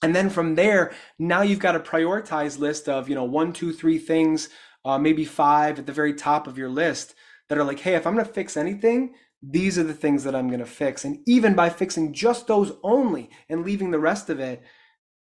[0.03, 3.73] and then from there, now you've got a prioritized list of, you know, one, two,
[3.73, 4.49] three things,
[4.85, 7.15] uh, maybe five at the very top of your list
[7.49, 10.35] that are like, hey, if I'm going to fix anything, these are the things that
[10.35, 11.05] I'm going to fix.
[11.05, 14.63] And even by fixing just those only and leaving the rest of it,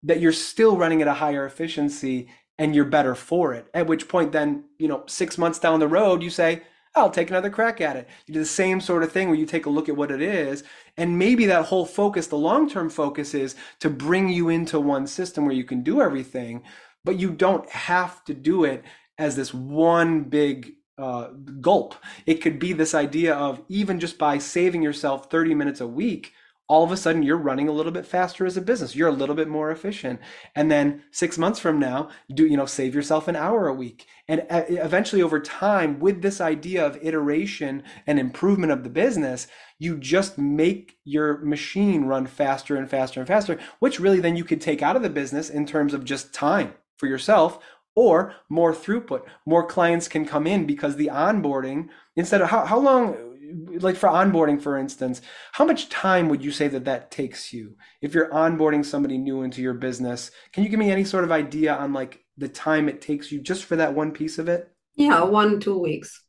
[0.04, 3.68] that you're still running at a higher efficiency and you're better for it.
[3.74, 6.64] At which point, then, you know, six months down the road, you say,
[6.94, 8.10] I'll take another crack at it.
[8.26, 10.22] You do the same sort of thing where you take a look at what it
[10.22, 10.64] is.
[10.98, 15.08] And maybe that whole focus, the long term focus is to bring you into one
[15.08, 16.64] system where you can do everything,
[17.06, 18.84] but you don't have to do it
[19.18, 21.30] as this one big uh,
[21.62, 21.96] gulp.
[22.26, 26.34] It could be this idea of even just by saving yourself 30 minutes a week,
[26.72, 28.96] all of a sudden you're running a little bit faster as a business.
[28.96, 30.22] You're a little bit more efficient.
[30.56, 34.08] And then six months from now do you know save yourself an hour a week.
[34.30, 39.48] And uh, eventually over time with this idea of iteration and improvement of the business
[39.80, 44.46] you just make your machine run faster and faster and faster which really then you
[44.46, 47.60] could take out of the business in terms of just time for yourself
[47.96, 49.24] or more throughput.
[49.46, 53.31] More clients can come in because the onboarding instead of how, how long
[53.80, 55.22] like for onboarding for instance
[55.52, 57.76] how much time would you say that that takes you?
[58.02, 61.32] If you're onboarding somebody new into your business can you give me any sort of
[61.32, 64.72] idea on like the time it takes you just for that one piece of it?
[64.96, 66.24] Yeah one two weeks.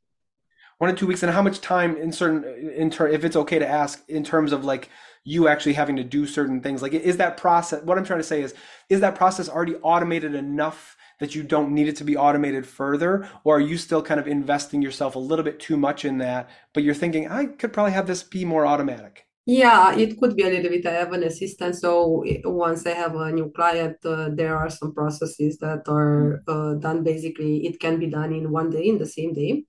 [0.78, 2.44] One or two weeks and how much time in certain
[2.76, 4.88] in ter- if it's okay to ask in terms of like
[5.24, 6.82] you actually having to do certain things?
[6.82, 8.54] Like is that process what i'm trying to say is
[8.88, 13.26] is that process already automated enough that you don't need it to be automated further?
[13.44, 16.50] Or are you still kind of investing yourself a little bit too much in that
[16.72, 20.44] but you're thinking i could probably have this be more automatic yeah it could be
[20.44, 20.86] a little bit.
[20.86, 24.92] I have an assistant so once i have a new client uh, there are some
[24.94, 27.02] processes that are uh, done.
[27.04, 29.64] Basically it can be done in one day in the same day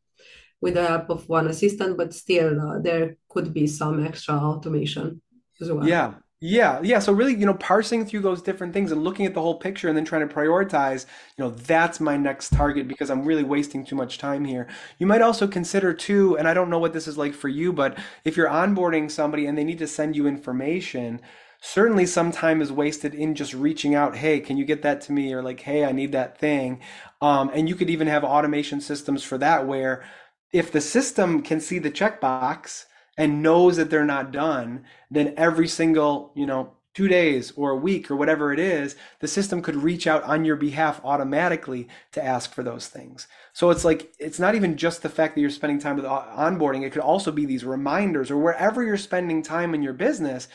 [0.61, 5.21] with the help of one assistant but still uh, there could be some extra automation
[5.61, 5.87] as well.
[5.87, 6.13] Yeah
[6.45, 6.99] yeah, yeah.
[6.99, 9.87] So really, you know, parsing through those different things and looking at the whole picture
[9.87, 11.05] and then trying to prioritize,
[11.37, 14.67] you know, that's my next target because I'm really wasting too much time here.
[14.99, 17.71] You might also consider too, and I don't know what this is like for you,
[17.71, 21.21] but if you're onboarding somebody and they need to send you information,
[21.61, 25.13] certainly some time is wasted in just reaching out, hey, can you get that to
[25.13, 25.31] me?
[25.31, 26.81] Or like, hey, I need that thing.
[27.21, 30.03] Um, and you could even have automation systems for that where
[30.51, 32.83] if the system can see the checkbox
[33.17, 37.75] and knows that they're not done, then every single, you know, two days or a
[37.75, 42.23] week or whatever it is, the system could reach out on your behalf automatically to
[42.23, 43.27] ask for those things.
[43.51, 46.83] So it's like, it's not even just the fact that you're spending time with onboarding,
[46.83, 50.47] it could also be these reminders or wherever you're spending time in your business,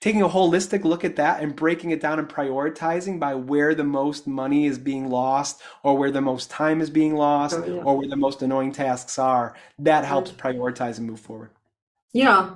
[0.00, 3.84] taking a holistic look at that and breaking it down and prioritizing by where the
[3.84, 7.82] most money is being lost or where the most time is being lost oh, yeah.
[7.82, 9.54] or where the most annoying tasks are.
[9.78, 10.36] That helps mm.
[10.36, 11.50] prioritize and move forward.
[12.16, 12.54] Yeah,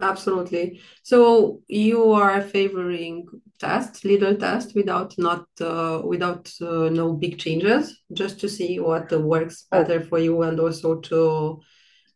[0.00, 0.80] absolutely.
[1.02, 3.26] So you are favoring
[3.58, 9.12] test, little test, without not uh, without uh, no big changes, just to see what
[9.12, 9.82] works oh.
[9.84, 11.60] better for you, and also to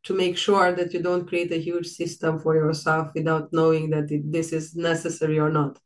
[0.04, 4.10] to make sure that you don't create a huge system for yourself without knowing that
[4.10, 5.78] it, this is necessary or not.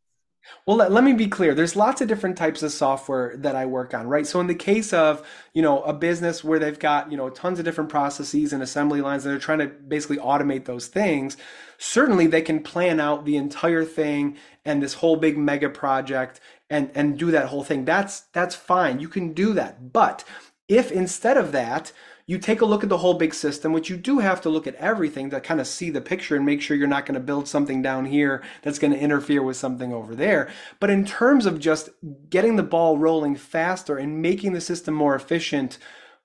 [0.67, 1.55] Well, let, let me be clear.
[1.55, 4.27] There's lots of different types of software that I work on, right?
[4.27, 7.59] So in the case of, you know, a business where they've got, you know, tons
[7.59, 11.37] of different processes and assembly lines and they're trying to basically automate those things,
[11.79, 16.41] certainly they can plan out the entire thing and this whole big mega project
[16.71, 17.85] and and do that whole thing.
[17.85, 19.01] That's that's fine.
[19.01, 19.93] You can do that.
[19.93, 20.25] But
[20.69, 21.93] if instead of that,
[22.27, 24.67] you take a look at the whole big system, which you do have to look
[24.67, 27.21] at everything to kind of see the picture and make sure you're not going to
[27.21, 30.51] build something down here that's going to interfere with something over there.
[30.79, 31.91] But in terms of just
[32.31, 35.79] getting the ball rolling faster and making the system more efficient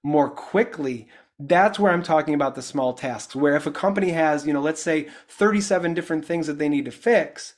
[0.03, 1.07] more quickly,
[1.39, 3.35] that's where I'm talking about the small tasks.
[3.35, 6.85] Where if a company has, you know, let's say 37 different things that they need
[6.85, 7.55] to fix,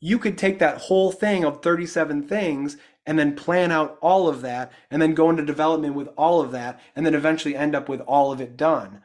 [0.00, 2.76] you could take that whole thing of 37 things
[3.08, 6.52] and then plan out all of that and then go into development with all of
[6.52, 9.00] that and then eventually end up with all of it done.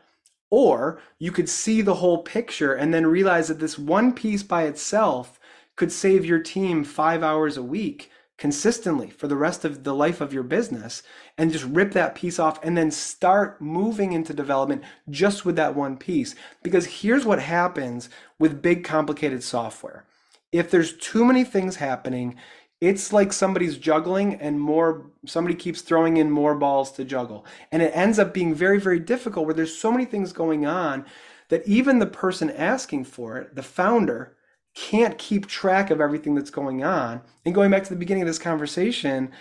[0.52, 4.64] Or you could see the whole picture and then realize that this one piece by
[4.64, 5.40] itself
[5.78, 10.20] could save your team five hours a week consistently for the rest of the life
[10.20, 11.02] of your business
[11.38, 15.76] and just rip that piece off and then start moving into development just with that
[15.76, 16.36] one piece.
[16.62, 20.04] Because here's what happens with big complicated software.
[20.52, 22.36] If there's too many things happening,
[22.84, 27.46] it's like somebody's juggling and more somebody keeps throwing in more balls to juggle.
[27.72, 31.06] And it ends up being very very difficult where there's so many things going on
[31.48, 34.36] that even the person asking for it the founder
[34.76, 37.22] can't keep track of everything that's going on.
[37.46, 39.32] And going back to the beginning of this conversation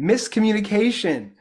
[0.00, 1.32] miscommunication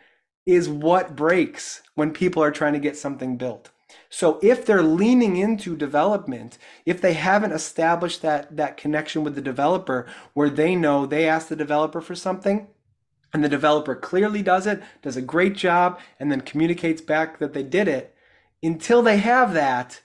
[0.46, 3.72] is what breaks when people are trying to get something built
[4.10, 9.42] so if they're leaning into development, if they haven't established that that connection with the
[9.42, 12.68] developer where they know they ask the developer for something
[13.34, 17.54] and the developer clearly does it, does a great job and then communicates back that
[17.54, 18.16] they did it,
[18.64, 20.02] until they have that,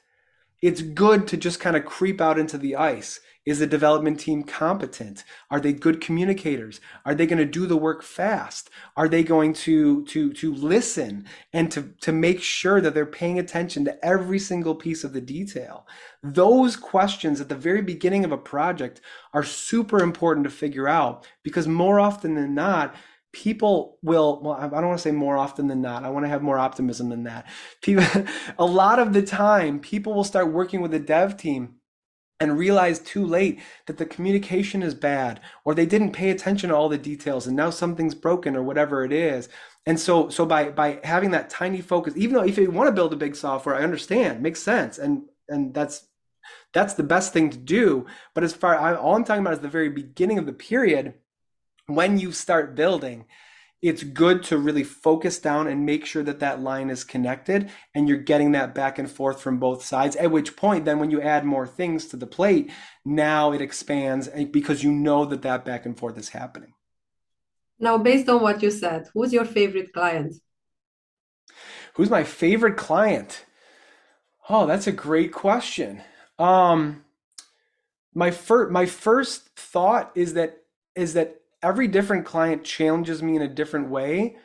[0.60, 4.44] it's good to just kind of creep out into the ice is the development team
[4.44, 5.24] competent?
[5.50, 6.80] Are they good communicators?
[7.04, 8.70] Are they going to do the work fast?
[8.96, 13.38] Are they going to to to listen and to to make sure that they're paying
[13.38, 15.86] attention to every single piece of the detail?
[16.22, 19.00] Those questions at the very beginning of a project
[19.34, 22.94] are super important to figure out because more often than not,
[23.32, 26.28] people will well i don't want to say more often than not i want to
[26.28, 27.46] have more optimism than that
[27.80, 28.04] people
[28.58, 31.76] a lot of the time people will start working with a dev team
[32.42, 36.76] and realize too late that the communication is bad or they didn't pay attention to
[36.76, 39.48] all the details and now something's broken or whatever it is.
[39.86, 42.94] And so so by by having that tiny focus even though if you want to
[42.94, 46.08] build a big software i understand makes sense and and that's
[46.72, 48.06] that's the best thing to do.
[48.34, 51.14] But as far I, all i'm talking about is the very beginning of the period
[51.86, 53.26] when you start building
[53.82, 58.08] it's good to really focus down and make sure that that line is connected and
[58.08, 60.14] you're getting that back and forth from both sides.
[60.14, 62.70] At which point, then when you add more things to the plate,
[63.04, 66.74] now it expands because you know that that back and forth is happening.
[67.80, 70.36] Now, based on what you said, who's your favorite client?
[71.94, 73.44] Who's my favorite client?
[74.48, 76.02] Oh, that's a great question.
[76.38, 77.04] Um,
[78.14, 80.58] my first my first thought is that
[80.94, 84.36] is that every different client challenges me in a different way.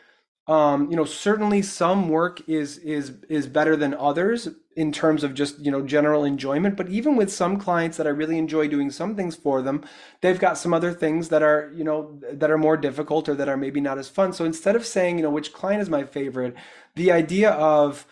[0.47, 4.47] Um, you know, certainly some work is is is better than others
[4.77, 6.77] in terms of just you know general enjoyment.
[6.77, 9.83] But even with some clients that I really enjoy doing some things for them,
[10.21, 13.49] they've got some other things that are you know that are more difficult or that
[13.49, 14.31] are maybe not as fun.
[14.31, 16.55] So instead of saying you know which client is my favorite,
[16.95, 18.05] the idea of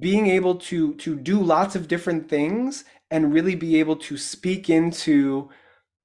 [0.00, 4.68] being able to to do lots of different things and really be able to speak
[4.68, 5.48] into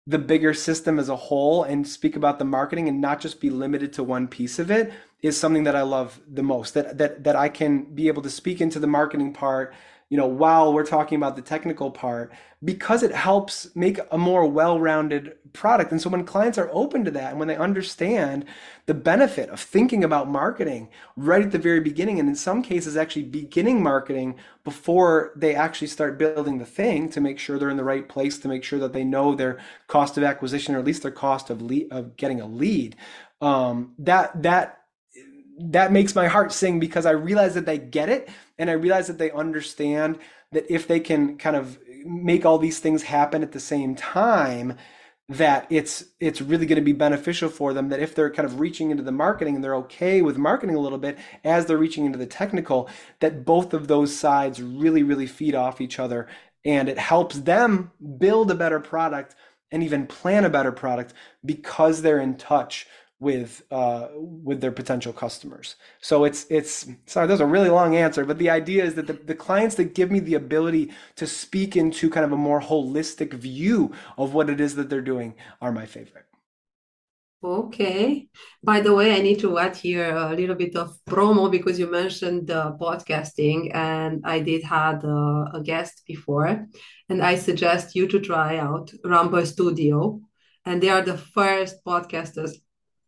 [0.09, 3.51] the bigger system as a whole and speak about the marketing and not just be
[3.51, 4.91] limited to one piece of it
[5.21, 8.29] is something that I love the most that that that I can be able to
[8.29, 9.71] speak into the marketing part
[10.09, 12.33] you know, while we're talking about the technical part,
[12.63, 15.91] because it helps make a more well-rounded product.
[15.91, 18.45] And so when clients are open to that and when they understand
[18.87, 22.97] the benefit of thinking about marketing right at the very beginning, and in some cases
[22.97, 27.77] actually beginning marketing before they actually start building the thing to make sure they're in
[27.77, 30.85] the right place, to make sure that they know their cost of acquisition or at
[30.85, 32.95] least their cost of of getting a lead,
[33.41, 34.79] um, that that
[35.59, 38.29] that makes my heart sing because I realize that they get it
[38.59, 40.19] and I realize that they understand
[40.51, 44.77] that if they can kind of make all these things happen at the same time,
[45.29, 48.59] that it's it's really going to be beneficial for them that if they're kind of
[48.59, 52.05] reaching into the marketing and they're okay with marketing a little bit as they're reaching
[52.05, 52.89] into the technical
[53.19, 56.27] that both of those sides really really feed off each other.
[56.65, 59.35] And it helps them build a better product
[59.71, 61.13] and even plan a better product
[61.45, 62.87] because they're in touch
[63.19, 65.75] with uh, with their potential customers.
[66.01, 69.13] So it's it's sorry, that's a really long answer, but the idea is that the,
[69.13, 73.33] the clients that give me the ability to speak into kind of a more holistic
[73.33, 76.25] view of what it is that they're doing are my favorite.
[77.41, 78.27] Okay.
[78.61, 81.89] By the way, I need to add here a little bit of promo because you
[81.89, 86.67] mentioned uh, podcasting, and I did had uh, a guest before,
[87.07, 90.19] and I suggest you to try out Rumble Studio,
[90.65, 92.51] and they are the first podcasters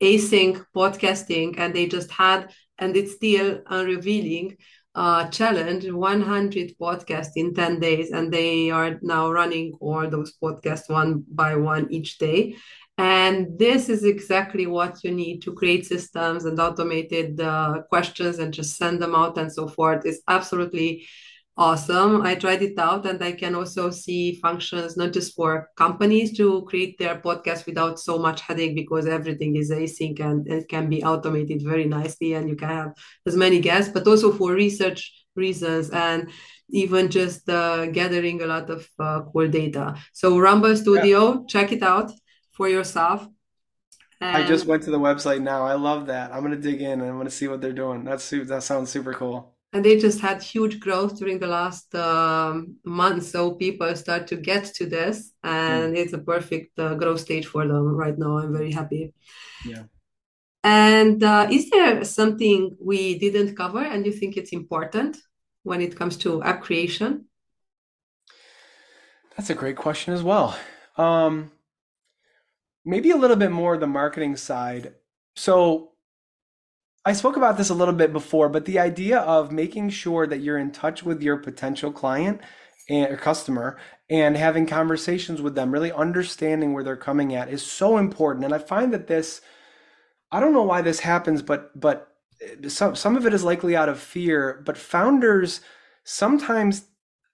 [0.01, 4.57] async podcasting and they just had and it's still unrevealing
[4.95, 10.89] uh, challenge 100 podcasts in 10 days and they are now running all those podcasts
[10.89, 12.55] one by one each day.
[12.97, 18.53] And this is exactly what you need to create systems and automated uh, questions and
[18.53, 20.05] just send them out and so forth.
[20.05, 21.07] Is absolutely
[21.57, 22.21] awesome.
[22.21, 26.63] I tried it out and I can also see functions not just for companies to
[26.63, 31.03] create their podcast without so much headache because everything is async and it can be
[31.03, 32.93] automated very nicely and you can have
[33.25, 36.29] as many guests, but also for research reasons and
[36.69, 39.95] even just uh, gathering a lot of uh, cool data.
[40.13, 41.39] So Rumble Studio, yeah.
[41.47, 42.11] check it out
[42.51, 43.27] for yourself.
[44.21, 45.65] And I just went to the website now.
[45.65, 46.31] I love that.
[46.31, 48.03] I'm gonna dig in and I'm gonna see what they're doing.
[48.03, 52.75] That's that sounds super cool and they just had huge growth during the last um,
[52.83, 53.23] month.
[53.25, 55.97] So people start to get to this and mm.
[55.97, 58.37] it's a perfect uh, growth stage for them right now.
[58.37, 59.13] I'm very happy.
[59.65, 59.83] Yeah.
[60.63, 65.17] And uh, is there something we didn't cover and you think it's important
[65.63, 67.25] when it comes to app creation?
[69.37, 70.55] That's a great question as well.
[70.97, 71.51] Um,
[72.83, 74.95] maybe a little bit more the marketing side.
[75.35, 75.90] So
[77.03, 80.41] I spoke about this a little bit before, but the idea of making sure that
[80.41, 82.41] you're in touch with your potential client
[82.89, 83.79] and customer
[84.09, 88.45] and having conversations with them, really understanding where they're coming at is so important.
[88.45, 89.41] And I find that this,
[90.31, 92.09] I don't know why this happens, but but
[92.41, 94.61] eh, some some of it is likely out of fear.
[94.63, 95.61] But founders
[96.03, 96.85] sometimes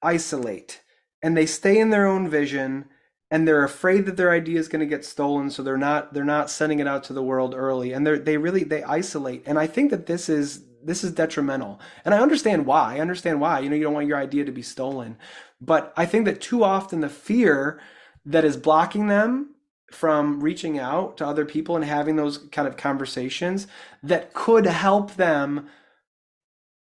[0.02, 0.82] isolate
[1.22, 2.86] and they stay in their own vision
[3.30, 6.24] and they're afraid that their idea is going to get stolen so they're not they're
[6.24, 7.92] not sending it out to the world early.
[7.94, 9.44] And they they really they isolate.
[9.46, 11.80] And i think that this is this is detrimental.
[12.06, 13.60] And i understand why i understand why.
[13.60, 15.18] You know you don't want your idea to be stolen.
[15.60, 17.82] But i think that too often the fear
[18.26, 19.56] that is blocking them
[19.92, 23.68] from reaching out to other people and having those kind of conversations
[24.04, 25.68] that could help them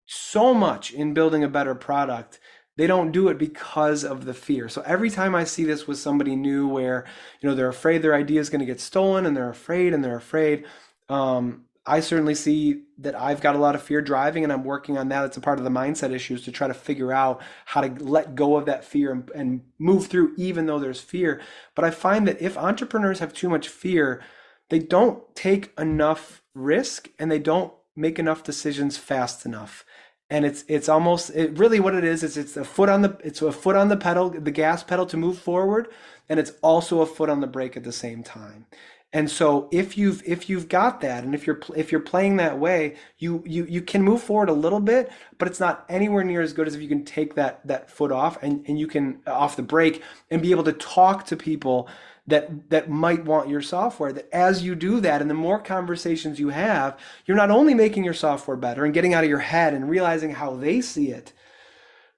[0.08, 2.40] so much in building a better product
[2.78, 4.68] they don't do it because of the fear.
[4.68, 7.06] So every time I see this with somebody new where,
[7.40, 10.04] you know, they're afraid their idea is going to get stolen and they're afraid and
[10.04, 10.66] they're afraid,
[11.08, 14.98] um, I certainly see that I've got a lot of fear driving and I'm working
[14.98, 15.26] on that.
[15.26, 18.36] It's a part of the mindset issues to try to figure out how to let
[18.36, 21.42] go of that fear and, and move through even though there's fear.
[21.76, 24.22] But I find that if entrepreneurs have too much fear,
[24.70, 29.86] they don't take enough risk and they don't make enough decisions fast enough
[30.30, 33.18] and it's it's almost it really what it is is it's a foot on the
[33.24, 35.88] it's a foot on the pedal the gas pedal to move forward
[36.30, 38.66] and it's also a foot on the brake at the same time.
[39.14, 42.60] And so if you've if you've got that and if you're if you're playing that
[42.60, 46.42] way you you you can move forward a little bit but it's not anywhere near
[46.42, 49.22] as good as if you can take that that foot off and and you can
[49.26, 51.88] off the brake and be able to talk to people
[52.28, 56.40] that that might want your software that as you do that and the more conversations
[56.40, 59.74] you have you're not only making your software better and getting out of your head
[59.74, 61.34] and realizing how they see it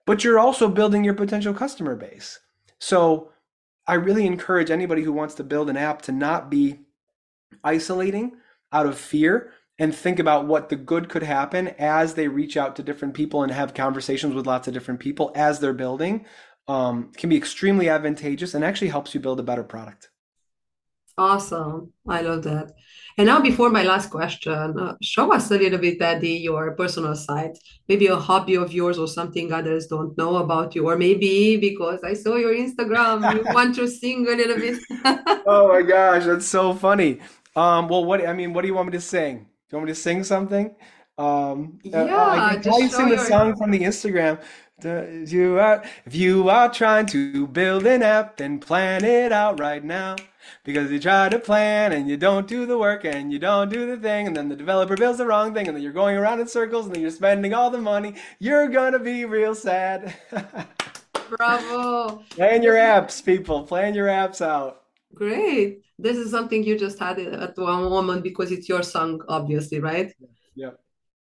[0.08, 2.40] but you're also building your potential customer base.
[2.80, 3.32] So
[3.86, 6.80] i really encourage anybody who wants to build an app to not be
[7.64, 8.34] isolating
[8.72, 12.76] out of fear and think about what the good could happen as they reach out
[12.76, 16.26] to different people and have conversations with lots of different people as they're building
[16.68, 20.10] um, can be extremely advantageous and actually helps you build a better product.
[21.18, 21.94] Awesome.
[22.08, 22.74] I love that.
[23.18, 27.16] And now, before my last question, uh, show us a little bit, Eddie, your personal
[27.16, 27.58] side,
[27.88, 32.04] maybe a hobby of yours or something others don't know about you, or maybe because
[32.04, 34.80] I saw your Instagram, you want to sing a little bit.
[35.48, 37.20] oh my gosh, that's so funny.
[37.56, 39.38] Um, well, what I mean, what do you want me to sing?
[39.38, 40.76] Do you want me to sing something?
[41.18, 44.40] Um, uh, yeah, uh, I can probably sing the song from the Instagram.
[44.84, 49.84] You are, if you are trying to build an app, then plan it out right
[49.84, 50.18] now.
[50.64, 53.88] Because you try to plan and you don't do the work and you don't do
[53.88, 56.40] the thing, and then the developer builds the wrong thing, and then you're going around
[56.40, 58.14] in circles and then you're spending all the money.
[58.40, 60.16] You're gonna be real sad.
[61.30, 62.24] Bravo.
[62.30, 63.64] Plan your apps, people.
[63.64, 64.84] Plan your apps out.
[65.14, 65.82] Great.
[65.98, 70.14] This is something you just had at one moment because it's your song, obviously, right?
[70.56, 70.72] Yeah.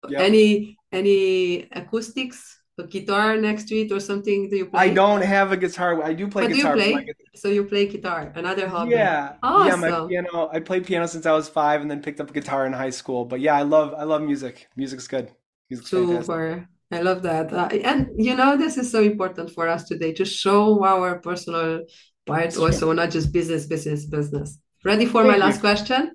[0.09, 0.21] Yep.
[0.21, 4.49] Any any acoustics a guitar next to it or something?
[4.49, 4.81] Do you play?
[4.81, 6.03] I don't have a guitar.
[6.03, 6.77] I do play but guitar.
[6.77, 7.15] Do you play?
[7.35, 8.93] So you play guitar, another hobby.
[8.93, 9.83] Yeah, awesome.
[9.83, 9.91] yeah.
[9.91, 10.51] My piano.
[10.53, 13.25] I played piano since I was five, and then picked up guitar in high school.
[13.25, 14.69] But yeah, I love I love music.
[14.77, 15.31] Music's good.
[15.71, 16.23] Music's Super.
[16.23, 16.69] Fantastic.
[16.93, 17.53] I love that.
[17.53, 21.83] Uh, and you know, this is so important for us today to show our personal
[22.27, 24.59] part also, not just business, business, business.
[24.85, 25.41] Ready for Thank my you.
[25.41, 26.13] last question?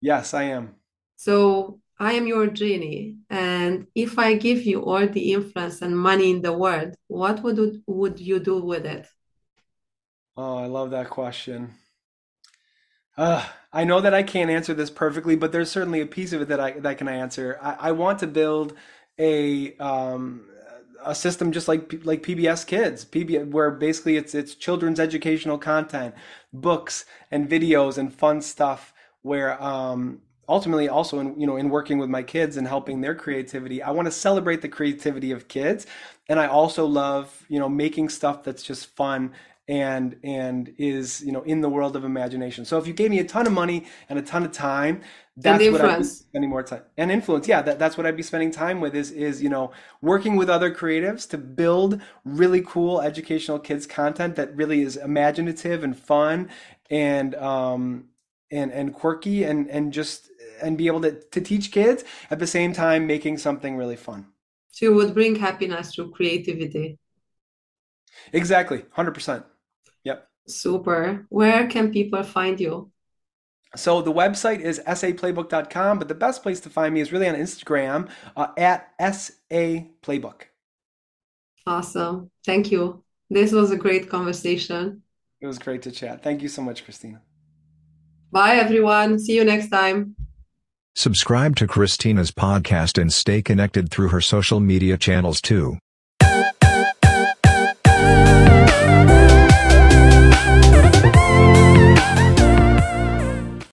[0.00, 0.76] Yes, I am.
[1.16, 6.30] So I am your genie, and if I give you all the influence and money
[6.30, 9.06] in the world, what would would you do with it?
[10.36, 11.74] Oh, I love that question.
[13.16, 16.42] Uh, I know that I can't answer this perfectly, but there's certainly a piece of
[16.42, 17.58] it that I that can answer.
[17.60, 18.74] I, I want to build
[19.18, 20.48] a um,
[21.04, 26.14] a system just like like PBS Kids, PBS, where basically it's it's children's educational content,
[26.52, 28.94] books and videos and fun stuff.
[29.22, 30.20] Where um,
[30.52, 33.90] ultimately also in you know in working with my kids and helping their creativity i
[33.90, 35.86] want to celebrate the creativity of kids.
[36.28, 39.32] And i also love you know making stuff that's just fun
[39.68, 42.64] and and is you know in the world of imagination.
[42.64, 45.02] So if you gave me a ton of money and a ton of time
[45.36, 48.22] that's what i'd be spending more time and influence yeah that, that's what i'd be
[48.22, 49.72] spending time with is is you know
[50.02, 55.82] working with other creatives to build really cool educational kids content that really is imaginative
[55.82, 56.50] and fun
[56.90, 58.04] and um
[58.52, 60.30] and and quirky and and just
[60.62, 64.26] and be able to, to teach kids at the same time making something really fun.
[64.70, 66.98] So you would bring happiness through creativity.
[68.32, 69.44] Exactly, 100%.
[70.04, 70.28] Yep.
[70.46, 71.26] Super.
[71.28, 72.90] Where can people find you?
[73.74, 77.34] So the website is saplaybook.com, but the best place to find me is really on
[77.34, 80.42] Instagram uh, at saplaybook.
[81.66, 82.30] Awesome.
[82.44, 83.02] Thank you.
[83.30, 85.02] This was a great conversation.
[85.40, 86.22] It was great to chat.
[86.22, 87.22] Thank you so much, Christina.
[88.32, 89.18] Bye, everyone.
[89.18, 90.16] See you next time.
[90.96, 95.76] Subscribe to Christina's podcast and stay connected through her social media channels too.